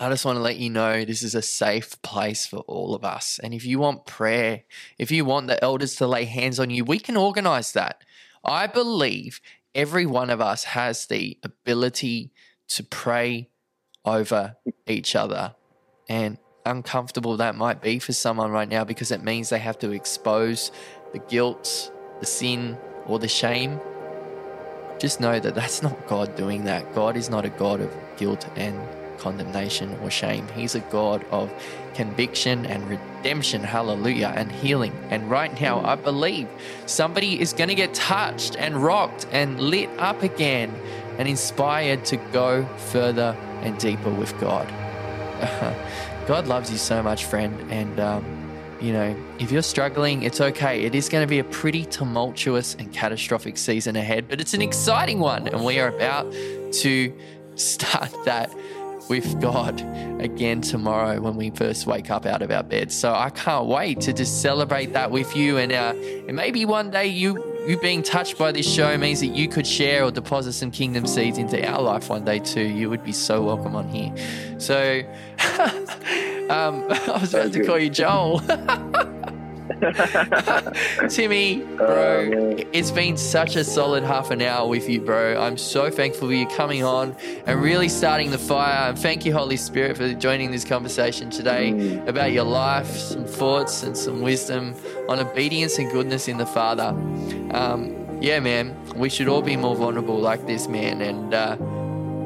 I 0.00 0.08
just 0.08 0.24
want 0.24 0.36
to 0.36 0.42
let 0.42 0.56
you 0.56 0.70
know 0.70 1.04
this 1.04 1.22
is 1.22 1.36
a 1.36 1.42
safe 1.42 2.02
place 2.02 2.46
for 2.46 2.58
all 2.60 2.96
of 2.96 3.04
us. 3.04 3.38
And 3.40 3.54
if 3.54 3.64
you 3.64 3.78
want 3.78 4.06
prayer, 4.06 4.64
if 4.98 5.12
you 5.12 5.24
want 5.24 5.46
the 5.46 5.62
elders 5.62 5.94
to 5.96 6.06
lay 6.08 6.24
hands 6.24 6.58
on 6.58 6.70
you, 6.70 6.84
we 6.84 6.98
can 6.98 7.16
organize 7.16 7.72
that. 7.72 8.02
I 8.44 8.66
believe 8.66 9.40
every 9.72 10.04
one 10.04 10.30
of 10.30 10.40
us 10.40 10.64
has 10.64 11.06
the 11.06 11.38
ability 11.44 12.32
to 12.70 12.82
pray 12.82 13.50
over 14.04 14.56
each 14.88 15.14
other. 15.14 15.54
And 16.08 16.38
uncomfortable 16.66 17.36
that 17.36 17.54
might 17.54 17.80
be 17.80 18.00
for 18.00 18.12
someone 18.12 18.50
right 18.50 18.68
now 18.68 18.82
because 18.82 19.12
it 19.12 19.22
means 19.22 19.48
they 19.48 19.60
have 19.60 19.78
to 19.78 19.92
expose 19.92 20.72
the 21.12 21.20
guilt, 21.20 21.92
the 22.18 22.26
sin, 22.26 22.76
or 23.06 23.20
the 23.20 23.28
shame. 23.28 23.80
Just 24.98 25.20
know 25.20 25.38
that 25.38 25.54
that's 25.54 25.82
not 25.82 26.08
God 26.08 26.34
doing 26.34 26.64
that. 26.64 26.92
God 26.96 27.16
is 27.16 27.30
not 27.30 27.44
a 27.44 27.50
God 27.50 27.80
of 27.80 27.94
guilt 28.16 28.48
and 28.56 28.80
condemnation 29.24 29.98
or 30.02 30.10
shame. 30.10 30.46
He's 30.48 30.74
a 30.74 30.80
God 30.80 31.24
of 31.30 31.50
conviction 31.94 32.66
and 32.66 32.86
redemption, 32.90 33.62
hallelujah, 33.62 34.34
and 34.36 34.52
healing. 34.52 34.92
And 35.08 35.30
right 35.30 35.58
now, 35.58 35.82
I 35.82 35.94
believe 35.94 36.46
somebody 36.84 37.40
is 37.40 37.54
going 37.54 37.70
to 37.70 37.74
get 37.74 37.94
touched 37.94 38.54
and 38.56 38.76
rocked 38.76 39.26
and 39.32 39.58
lit 39.58 39.88
up 39.98 40.22
again 40.22 40.74
and 41.18 41.26
inspired 41.26 42.04
to 42.04 42.18
go 42.32 42.66
further 42.92 43.34
and 43.62 43.78
deeper 43.78 44.10
with 44.10 44.38
God. 44.40 44.68
God 46.26 46.46
loves 46.46 46.70
you 46.70 46.76
so 46.76 47.02
much, 47.02 47.24
friend. 47.24 47.58
And, 47.72 47.98
um, 47.98 48.24
you 48.78 48.92
know, 48.92 49.16
if 49.38 49.50
you're 49.50 49.62
struggling, 49.62 50.22
it's 50.22 50.42
okay. 50.42 50.82
It 50.82 50.94
is 50.94 51.08
going 51.08 51.22
to 51.22 51.30
be 51.30 51.38
a 51.38 51.44
pretty 51.44 51.86
tumultuous 51.86 52.74
and 52.74 52.92
catastrophic 52.92 53.56
season 53.56 53.96
ahead, 53.96 54.28
but 54.28 54.38
it's 54.38 54.52
an 54.52 54.60
exciting 54.60 55.18
one. 55.18 55.48
And 55.48 55.64
we 55.64 55.80
are 55.80 55.88
about 55.88 56.30
to 56.82 57.14
start 57.56 58.12
that 58.24 58.52
with 59.08 59.40
God 59.40 59.80
again 60.20 60.60
tomorrow 60.60 61.20
when 61.20 61.36
we 61.36 61.50
first 61.50 61.86
wake 61.86 62.10
up 62.10 62.26
out 62.26 62.42
of 62.42 62.50
our 62.50 62.62
beds. 62.62 62.94
So 62.94 63.12
I 63.12 63.30
can't 63.30 63.66
wait 63.66 64.00
to 64.02 64.12
just 64.12 64.42
celebrate 64.42 64.92
that 64.92 65.10
with 65.10 65.36
you. 65.36 65.58
And, 65.58 65.72
uh, 65.72 65.94
and 66.26 66.34
maybe 66.34 66.64
one 66.64 66.90
day 66.90 67.06
you 67.06 67.54
you 67.66 67.78
being 67.78 68.02
touched 68.02 68.36
by 68.36 68.52
this 68.52 68.70
show 68.70 68.96
means 68.98 69.20
that 69.20 69.28
you 69.28 69.48
could 69.48 69.66
share 69.66 70.04
or 70.04 70.10
deposit 70.10 70.52
some 70.52 70.70
kingdom 70.70 71.06
seeds 71.06 71.38
into 71.38 71.66
our 71.66 71.80
life 71.80 72.10
one 72.10 72.22
day 72.22 72.38
too. 72.38 72.60
You 72.62 72.90
would 72.90 73.02
be 73.02 73.12
so 73.12 73.42
welcome 73.42 73.74
on 73.74 73.88
here. 73.88 74.12
So 74.58 75.00
um, 76.50 76.84
I 76.90 77.18
was 77.20 77.32
about 77.32 77.52
to 77.54 77.64
call 77.64 77.78
you 77.78 77.88
Joel. 77.88 78.42
Timmy, 81.08 81.62
bro, 81.76 82.30
oh, 82.34 82.56
it's 82.72 82.90
been 82.90 83.16
such 83.16 83.56
a 83.56 83.64
solid 83.64 84.04
half 84.04 84.30
an 84.30 84.42
hour 84.42 84.68
with 84.68 84.88
you, 84.88 85.00
bro. 85.00 85.40
I'm 85.40 85.58
so 85.58 85.90
thankful 85.90 86.28
for 86.28 86.34
you 86.34 86.46
coming 86.46 86.84
on 86.84 87.16
and 87.46 87.60
really 87.60 87.88
starting 87.88 88.30
the 88.30 88.38
fire. 88.38 88.90
And 88.90 88.98
thank 88.98 89.24
you, 89.24 89.32
Holy 89.32 89.56
Spirit, 89.56 89.96
for 89.96 90.12
joining 90.14 90.50
this 90.50 90.64
conversation 90.64 91.30
today 91.30 91.72
mm. 91.72 92.06
about 92.06 92.32
your 92.32 92.44
life, 92.44 92.86
some 92.96 93.24
thoughts 93.24 93.82
and 93.82 93.96
some 93.96 94.20
wisdom 94.20 94.74
on 95.08 95.18
obedience 95.18 95.78
and 95.78 95.90
goodness 95.90 96.28
in 96.28 96.38
the 96.38 96.46
Father. 96.46 96.88
Um, 97.52 98.04
yeah, 98.20 98.40
man, 98.40 98.76
we 98.94 99.08
should 99.08 99.28
all 99.28 99.42
be 99.42 99.56
more 99.56 99.76
vulnerable 99.76 100.18
like 100.18 100.46
this, 100.46 100.68
man. 100.68 101.02
And 101.02 101.34
uh, 101.34 101.56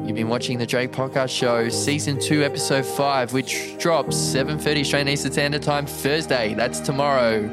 You've 0.09 0.15
been 0.15 0.27
watching 0.27 0.57
the 0.57 0.65
Drayk 0.65 0.91
Podcast 0.91 1.29
Show, 1.29 1.69
Season 1.69 2.19
2, 2.19 2.41
Episode 2.43 2.83
5, 2.83 3.31
which 3.31 3.77
drops 3.77 4.15
7.30 4.15 4.81
Australian 4.81 5.07
Eastern 5.07 5.31
Standard 5.31 5.61
Time 5.61 5.85
Thursday. 5.85 6.55
That's 6.55 6.79
tomorrow. 6.79 7.47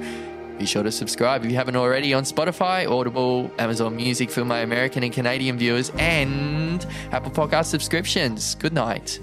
Be 0.59 0.64
sure 0.64 0.83
to 0.83 0.90
subscribe 0.90 1.45
if 1.45 1.51
you 1.51 1.57
haven't 1.59 1.77
already 1.77 2.14
on 2.14 2.23
Spotify, 2.23 2.90
Audible, 2.90 3.51
Amazon 3.59 3.95
Music 3.95 4.31
for 4.31 4.42
my 4.42 4.61
American 4.61 5.03
and 5.03 5.12
Canadian 5.12 5.59
viewers, 5.59 5.92
and 5.99 6.87
Apple 7.12 7.31
Podcast 7.31 7.66
subscriptions. 7.66 8.55
Good 8.55 8.73
night. 8.73 9.21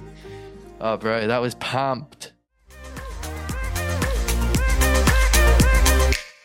Oh, 0.79 0.97
bro, 0.97 1.25
that 1.25 1.41
was 1.41 1.55
pumped. 1.55 2.32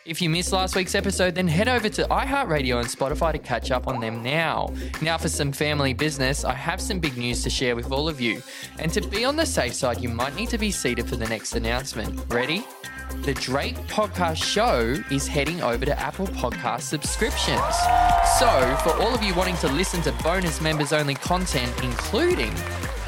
If 0.09 0.23
you 0.23 0.31
missed 0.31 0.53
last 0.53 0.75
week's 0.75 0.94
episode, 0.94 1.35
then 1.35 1.47
head 1.47 1.68
over 1.68 1.90
to 1.90 2.03
iHeartRadio 2.05 2.81
and 2.81 2.88
Spotify 2.88 3.33
to 3.33 3.38
catch 3.38 3.71
up 3.71 3.87
on 3.87 4.01
them 4.01 4.23
now. 4.23 4.73
Now, 5.03 5.18
for 5.18 5.29
some 5.29 5.53
family 5.53 5.92
business, 5.92 6.47
I 6.47 6.55
have 6.55 6.81
some 6.81 6.99
big 6.99 7.18
news 7.18 7.42
to 7.42 7.51
share 7.51 7.77
with 7.77 7.92
all 7.92 8.09
of 8.09 8.18
you. 8.18 8.42
And 8.79 8.90
to 8.94 9.03
be 9.03 9.27
on 9.27 9.37
the 9.37 9.44
safe 9.44 9.75
side, 9.75 10.01
you 10.01 10.09
might 10.09 10.35
need 10.35 10.49
to 10.49 10.57
be 10.57 10.71
seated 10.71 11.07
for 11.07 11.16
the 11.16 11.27
next 11.27 11.57
announcement. 11.57 12.25
Ready? 12.33 12.64
The 13.21 13.35
Drayk 13.35 13.77
Podcast 13.87 14.42
Show 14.42 14.97
is 15.11 15.29
heading 15.29 15.62
over 15.62 15.85
to 15.85 16.01
Apple 16.01 16.29
Podcast 16.29 16.83
subscriptions. 16.83 17.61
So, 18.38 18.79
for 18.83 18.99
all 19.03 19.14
of 19.14 19.23
you 19.23 19.35
wanting 19.35 19.59
to 19.59 19.68
listen 19.68 20.01
to 20.03 20.12
bonus 20.25 20.62
members 20.62 20.94
only 20.94 21.16
content, 21.16 21.71
including 21.83 22.55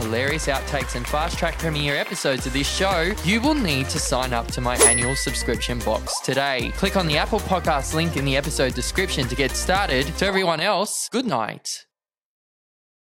hilarious 0.00 0.46
outtakes 0.46 0.96
and 0.96 1.06
fast 1.06 1.38
track 1.38 1.58
premiere 1.58 1.96
episodes 1.96 2.46
of 2.46 2.52
this 2.52 2.68
show, 2.68 3.12
you 3.24 3.40
will 3.40 3.54
need 3.54 3.88
to 3.90 3.98
sign 3.98 4.32
up 4.32 4.46
to 4.48 4.60
my 4.60 4.76
annual 4.88 5.14
subscription 5.14 5.78
box 5.80 6.20
today. 6.20 6.72
Click 6.76 6.96
on 6.96 7.06
the 7.06 7.18
Apple 7.18 7.40
Podcast 7.40 7.94
link 7.94 8.16
in 8.16 8.24
the 8.24 8.36
episode 8.36 8.74
description 8.74 9.28
to 9.28 9.36
get 9.36 9.52
started. 9.52 10.06
To 10.18 10.26
everyone 10.26 10.60
else, 10.60 11.08
good 11.10 11.26
night. 11.26 11.86